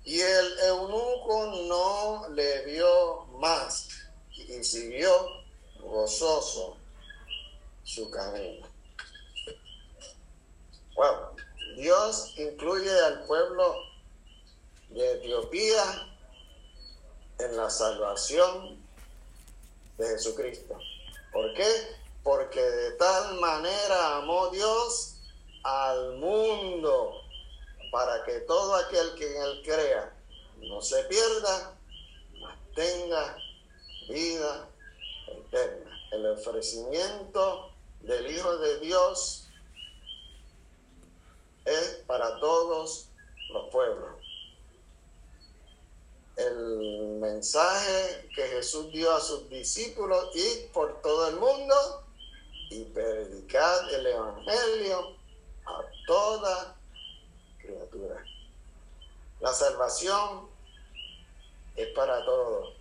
y 0.03 0.20
el 0.20 0.60
eunuco 0.60 1.45
no 1.68 2.28
le 2.30 2.66
vio 2.66 3.26
más 3.39 3.88
y 4.32 4.64
siguió 4.64 5.12
gozoso 5.80 6.78
su 7.84 8.10
camino. 8.12 8.75
Bueno, 10.96 11.32
Dios 11.76 12.34
incluye 12.38 12.89
al 13.02 13.26
pueblo 13.26 13.76
de 14.89 15.12
Etiopía 15.16 16.08
en 17.38 17.58
la 17.58 17.70
salvación 17.70 18.82
de 19.98 20.08
Jesucristo. 20.08 20.78
¿Por 21.34 21.54
qué? 21.54 21.68
Porque 22.24 22.62
de 22.62 22.91
tal 22.91 23.36
manera 23.41 24.18
amó 24.18 24.48
Dios 24.52 25.18
al 25.64 26.16
mundo 26.16 27.22
para 27.91 28.24
que 28.24 28.39
todo 28.41 28.76
aquel 28.76 29.16
que 29.16 29.36
en 29.36 29.41
él 29.41 29.62
crea 29.66 30.16
no 30.60 30.82
se 30.82 31.04
pierda, 31.04 31.78
mas 32.39 32.58
tenga 32.74 33.38
vida 34.08 34.70
eterna. 35.28 35.91
El 36.12 36.26
ofrecimiento 36.28 37.72
del 38.00 38.32
Hijo 38.32 38.58
de 38.60 38.80
Dios 38.80 39.45
es 41.66 42.03
para 42.07 42.39
todos 42.39 43.09
los 43.51 43.70
pueblos. 43.72 44.22
El 46.38 47.18
mensaje 47.20 48.30
que 48.36 48.47
Jesús 48.47 48.91
dio 48.91 49.13
a 49.13 49.22
sus 49.22 49.49
discípulos 49.49 50.30
y 50.36 50.68
por 50.74 51.01
todo 51.01 51.30
el 51.30 51.38
mundo 51.38 51.76
y 52.70 52.84
predicar 52.86 53.89
el 53.93 54.05
Evangelio 54.05 55.16
a 55.66 55.82
toda 56.05 56.76
criatura. 57.59 58.24
La 59.39 59.53
salvación 59.53 60.49
es 61.76 61.88
para 61.89 62.24
todos. 62.26 62.76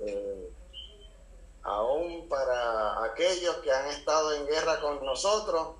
Eh, 0.00 0.52
aún 1.62 2.28
para 2.28 3.04
aquellos 3.04 3.56
que 3.56 3.72
han 3.72 3.88
estado 3.88 4.32
en 4.34 4.46
guerra 4.46 4.80
con 4.80 5.04
nosotros, 5.04 5.76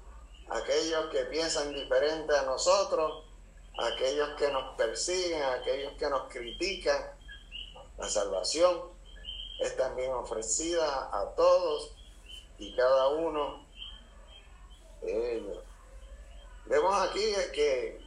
aquellos 0.49 1.07
que 1.11 1.24
piensan 1.24 1.72
diferente 1.72 2.36
a 2.36 2.42
nosotros, 2.42 3.24
aquellos 3.78 4.30
que 4.38 4.51
nos 4.51 4.76
persiguen, 4.76 5.42
aquellos 5.42 5.92
que 5.94 6.09
nos 6.09 6.30
critican. 6.30 7.14
La 7.99 8.09
salvación 8.09 8.90
es 9.61 9.76
también 9.76 10.12
ofrecida 10.12 11.09
a 11.12 11.34
todos 11.34 11.92
y 12.59 12.74
cada 12.74 13.09
uno. 13.09 13.66
Vemos 16.66 16.94
aquí 17.09 17.32
que 17.53 18.07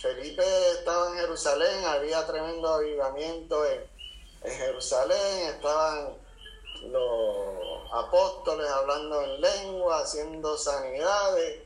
Felipe 0.00 0.42
estaba 0.72 1.10
en 1.10 1.18
Jerusalén, 1.18 1.84
había 1.84 2.26
tremendo 2.26 2.68
avivamiento 2.74 3.64
en, 3.64 3.96
Jerusalén, 4.42 5.48
estaban 5.48 6.14
los 6.82 7.92
apóstoles 7.92 8.68
hablando 8.68 9.22
en 9.22 9.40
lengua, 9.40 10.00
haciendo 10.00 10.56
sanidades. 10.56 11.62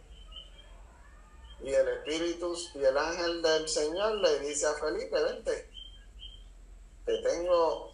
Y 1.62 1.68
el 1.72 1.88
Espíritu 1.88 2.56
y 2.74 2.84
el 2.84 2.96
ángel 2.96 3.42
del 3.42 3.68
Señor 3.68 4.16
le 4.16 4.38
dice 4.40 4.66
a 4.66 4.74
Felipe, 4.74 5.22
vente, 5.22 5.70
te 7.04 7.18
tengo 7.18 7.92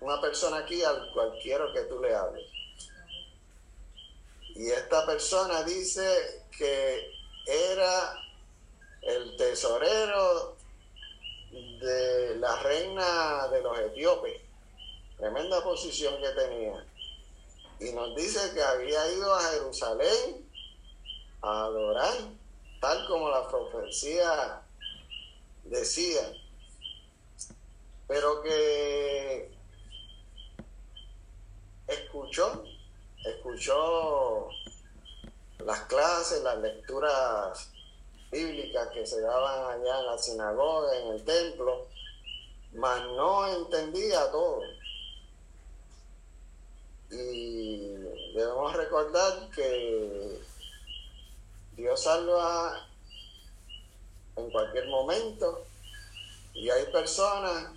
una 0.00 0.20
persona 0.20 0.58
aquí 0.58 0.82
al 0.82 1.10
cual 1.12 1.38
quiero 1.42 1.72
que 1.72 1.80
tú 1.82 2.00
le 2.00 2.14
hables. 2.14 2.46
Y 4.54 4.70
esta 4.70 5.06
persona 5.06 5.62
dice 5.62 6.44
que 6.56 7.12
era 7.46 8.20
el 9.02 9.36
tesorero 9.36 10.56
de 11.50 12.36
la 12.36 12.60
reina 12.62 13.48
de 13.48 13.62
los 13.62 13.78
etíopes. 13.78 14.47
Tremenda 15.18 15.62
posición 15.62 16.14
que 16.22 16.28
tenía. 16.28 16.86
Y 17.80 17.92
nos 17.92 18.14
dice 18.16 18.52
que 18.54 18.62
había 18.62 19.12
ido 19.12 19.34
a 19.34 19.40
Jerusalén 19.50 20.48
a 21.42 21.64
adorar, 21.64 22.14
tal 22.80 23.06
como 23.08 23.28
la 23.28 23.48
profecía 23.48 24.62
decía. 25.64 26.32
Pero 28.06 28.42
que 28.42 29.50
escuchó, 31.88 32.64
escuchó 33.24 34.48
las 35.58 35.80
clases, 35.82 36.42
las 36.42 36.58
lecturas 36.58 37.70
bíblicas 38.30 38.88
que 38.88 39.06
se 39.06 39.20
daban 39.20 39.80
allá 39.80 40.00
en 40.00 40.06
la 40.06 40.18
sinagoga, 40.18 40.96
en 40.96 41.08
el 41.08 41.24
templo, 41.24 41.86
mas 42.74 43.02
no 43.02 43.46
entendía 43.48 44.30
todo. 44.30 44.62
Y 47.10 47.94
debemos 48.34 48.72
recordar 48.74 49.48
que 49.54 50.40
Dios 51.76 52.02
salva 52.02 52.86
en 54.36 54.50
cualquier 54.50 54.88
momento 54.88 55.64
y 56.52 56.68
hay 56.70 56.84
personas 56.86 57.72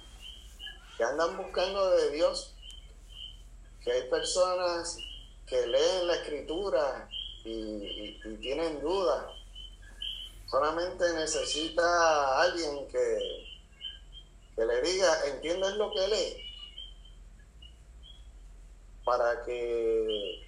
que 0.98 1.04
andan 1.04 1.38
buscando 1.38 1.92
de 1.92 2.12
Dios, 2.12 2.54
que 3.84 3.92
hay 3.92 4.10
personas 4.10 4.98
que 5.46 5.68
leen 5.68 6.08
la 6.08 6.16
escritura 6.16 7.10
y, 7.44 8.20
tienen 8.40 8.82
dudas 8.82 9.26
Solamente 10.52 11.14
necesita 11.14 12.42
alguien 12.42 12.86
que, 12.90 13.48
que 14.54 14.66
le 14.66 14.82
diga, 14.82 15.26
¿entiendes 15.28 15.76
lo 15.76 15.94
que 15.94 16.08
lee? 16.10 16.51
Para 19.12 19.44
que 19.44 20.42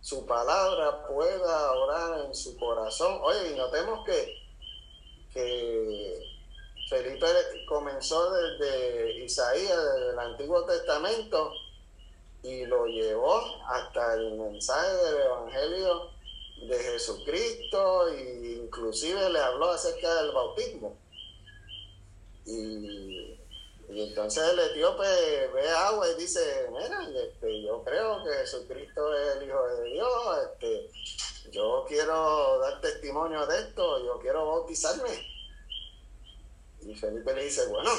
su 0.00 0.26
palabra 0.26 1.06
pueda 1.06 1.70
orar 1.70 2.26
en 2.26 2.34
su 2.34 2.56
corazón. 2.56 3.20
Oye, 3.22 3.52
y 3.52 3.56
notemos 3.56 4.04
que, 4.04 4.42
que 5.32 6.20
Felipe 6.90 7.26
comenzó 7.68 8.32
desde 8.32 9.24
Isaías, 9.24 9.78
desde 9.94 10.10
el 10.10 10.18
Antiguo 10.18 10.64
Testamento, 10.64 11.52
y 12.42 12.66
lo 12.66 12.86
llevó 12.86 13.40
hasta 13.68 14.14
el 14.14 14.32
mensaje 14.32 14.92
del 14.92 15.22
Evangelio 15.22 16.10
de 16.66 16.76
Jesucristo 16.76 18.08
e 18.08 18.62
inclusive 18.64 19.30
le 19.30 19.38
habló 19.38 19.70
acerca 19.70 20.12
del 20.22 20.32
bautismo. 20.32 20.96
Y, 22.46 23.31
entonces 24.00 24.48
el 24.48 24.58
etíope 24.58 25.02
ve 25.52 25.68
agua 25.68 26.08
y 26.08 26.14
dice, 26.14 26.68
mira, 26.70 27.06
este, 27.14 27.62
yo 27.62 27.82
creo 27.84 28.24
que 28.24 28.30
Jesucristo 28.30 29.14
es 29.14 29.36
el 29.36 29.48
Hijo 29.48 29.66
de 29.66 29.84
Dios, 29.90 30.38
este, 30.50 30.90
yo 31.50 31.84
quiero 31.86 32.58
dar 32.60 32.80
testimonio 32.80 33.46
de 33.46 33.60
esto, 33.60 34.04
yo 34.04 34.18
quiero 34.20 34.46
bautizarme. 34.46 35.10
Y 36.80 36.94
Felipe 36.94 37.34
le 37.34 37.44
dice, 37.44 37.66
bueno, 37.68 37.90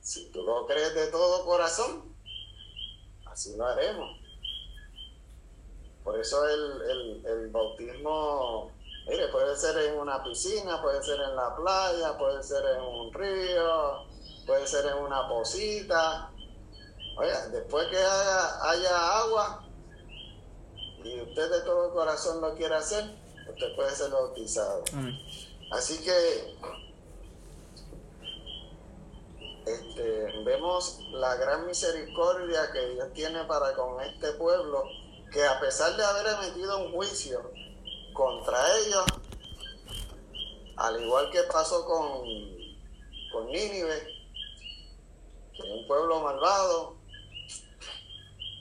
si 0.00 0.30
tú 0.30 0.42
lo 0.42 0.66
crees 0.66 0.94
de 0.94 1.08
todo 1.08 1.44
corazón, 1.44 2.14
así 3.26 3.56
lo 3.56 3.66
haremos. 3.66 4.18
Por 6.02 6.18
eso 6.18 6.46
el, 6.48 7.26
el, 7.26 7.50
bautismo, 7.50 8.70
mire, 9.08 9.28
puede 9.28 9.56
ser 9.56 9.76
en 9.78 9.98
una 9.98 10.22
piscina, 10.22 10.80
puede 10.80 11.02
ser 11.02 11.20
en 11.20 11.34
la 11.34 11.54
playa, 11.56 12.16
puede 12.16 12.42
ser 12.42 12.64
en 12.76 12.80
un 12.80 13.12
río, 13.12 14.06
puede 14.46 14.66
ser 14.66 14.86
en 14.86 14.98
una 14.98 15.28
posita. 15.28 16.30
Oiga, 17.18 17.48
después 17.48 17.88
que 17.88 17.96
haya, 17.96 18.70
haya 18.70 19.18
agua 19.18 19.66
y 21.02 21.20
usted 21.20 21.50
de 21.50 21.60
todo 21.62 21.92
corazón 21.92 22.40
lo 22.40 22.54
quiere 22.54 22.74
hacer, 22.74 23.04
usted 23.48 23.74
puede 23.74 23.90
ser 23.94 24.10
bautizado. 24.10 24.84
Así 25.70 25.98
que 25.98 26.56
este, 29.66 30.42
vemos 30.44 31.00
la 31.12 31.34
gran 31.36 31.66
misericordia 31.66 32.70
que 32.72 32.90
Dios 32.90 33.12
tiene 33.14 33.44
para 33.44 33.74
con 33.74 34.00
este 34.02 34.32
pueblo 34.32 34.84
que 35.32 35.44
a 35.44 35.58
pesar 35.58 35.96
de 35.96 36.04
haber 36.04 36.26
emitido 36.38 36.78
un 36.78 36.92
juicio 36.92 37.50
contra 38.12 38.58
ellos, 38.78 39.04
al 40.76 41.02
igual 41.02 41.30
que 41.30 41.42
pasó 41.44 41.84
con, 41.84 42.22
con 43.32 43.46
Nínive, 43.46 44.15
un 45.64 45.86
pueblo 45.86 46.20
malvado, 46.20 46.96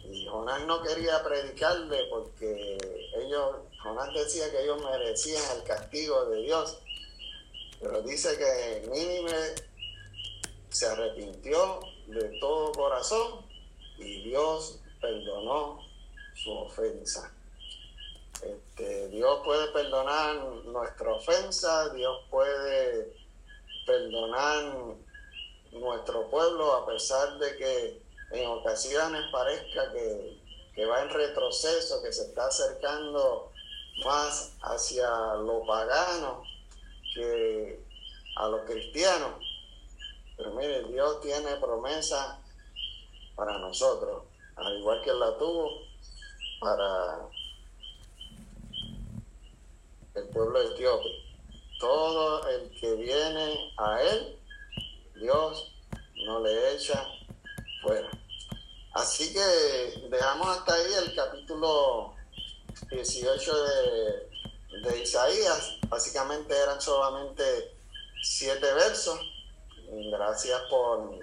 y 0.09 0.25
Jonás 0.27 0.65
no 0.65 0.81
quería 0.81 1.23
predicarle 1.23 2.05
porque 2.09 2.77
ellos, 3.17 3.55
Jonás 3.81 4.13
decía 4.13 4.51
que 4.51 4.63
ellos 4.63 4.83
merecían 4.83 5.43
el 5.57 5.63
castigo 5.63 6.25
de 6.25 6.41
Dios, 6.43 6.77
pero 7.79 8.01
dice 8.01 8.37
que 8.37 8.87
Nínive 8.89 9.55
se 10.69 10.87
arrepintió 10.87 11.79
de 12.07 12.37
todo 12.39 12.71
corazón 12.73 13.45
y 13.97 14.23
Dios 14.23 14.79
perdonó 15.01 15.79
su 16.35 16.51
ofensa. 16.51 17.31
Este, 18.41 19.07
Dios 19.09 19.41
puede 19.43 19.67
perdonar 19.69 20.35
nuestra 20.65 21.13
ofensa, 21.13 21.89
Dios 21.89 22.21
puede 22.29 23.15
perdonar 23.85 24.95
nuestro 25.79 26.29
pueblo 26.29 26.73
a 26.73 26.85
pesar 26.85 27.37
de 27.37 27.55
que 27.57 28.01
en 28.31 28.47
ocasiones 28.47 29.21
parezca 29.31 29.91
que, 29.91 30.39
que 30.73 30.85
va 30.85 31.01
en 31.01 31.09
retroceso, 31.09 32.01
que 32.01 32.11
se 32.11 32.23
está 32.23 32.47
acercando 32.47 33.51
más 34.03 34.53
hacia 34.61 35.09
lo 35.35 35.65
pagano 35.65 36.43
que 37.13 37.79
a 38.35 38.47
lo 38.47 38.65
cristiano. 38.65 39.39
Pero 40.37 40.51
mire, 40.51 40.83
Dios 40.83 41.21
tiene 41.21 41.55
promesa 41.57 42.41
para 43.35 43.57
nosotros, 43.59 44.23
al 44.55 44.77
igual 44.79 45.01
que 45.01 45.13
la 45.13 45.37
tuvo 45.37 45.69
para 46.59 47.29
el 50.15 50.27
pueblo 50.29 50.61
etíope. 50.61 51.09
Todo 51.79 52.47
el 52.47 52.71
que 52.79 52.93
viene 52.95 53.73
a 53.77 54.01
él, 54.01 54.39
Dios 55.15 55.73
no 56.25 56.39
le 56.41 56.73
echa 56.73 57.05
fuera. 57.81 58.09
Así 58.93 59.33
que 59.33 60.07
dejamos 60.09 60.47
hasta 60.47 60.73
ahí 60.73 60.93
el 61.05 61.15
capítulo 61.15 62.15
18 62.89 63.63
de, 63.63 65.01
Isaías. 65.01 65.77
Básicamente 65.87 66.55
eran 66.55 66.79
solamente 66.79 67.43
siete 68.21 68.73
versos. 68.73 69.19
Gracias 70.11 70.61
por, 70.69 71.19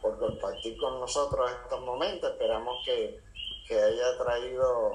por 0.00 0.18
compartir 0.18 0.76
con 0.78 1.00
nosotros 1.00 1.50
estos 1.50 1.80
momentos. 1.82 2.30
Esperamos 2.30 2.84
que 2.84 3.24
que 3.66 3.80
haya 3.80 4.18
traído 4.18 4.92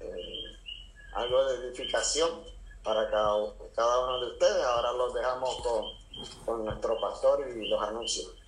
eh, 0.00 0.56
algo 1.14 1.44
de 1.44 1.66
edificación 1.66 2.30
para 2.82 3.08
cada, 3.10 3.36
cada 3.74 4.00
uno 4.04 4.20
de 4.20 4.32
ustedes. 4.32 4.64
Ahora 4.64 4.92
los 4.92 5.14
dejamos 5.14 5.56
con, 5.62 5.84
con 6.44 6.64
nuestro 6.64 7.00
pastor 7.00 7.46
y 7.48 7.68
los 7.68 7.82
anuncios. 7.82 8.41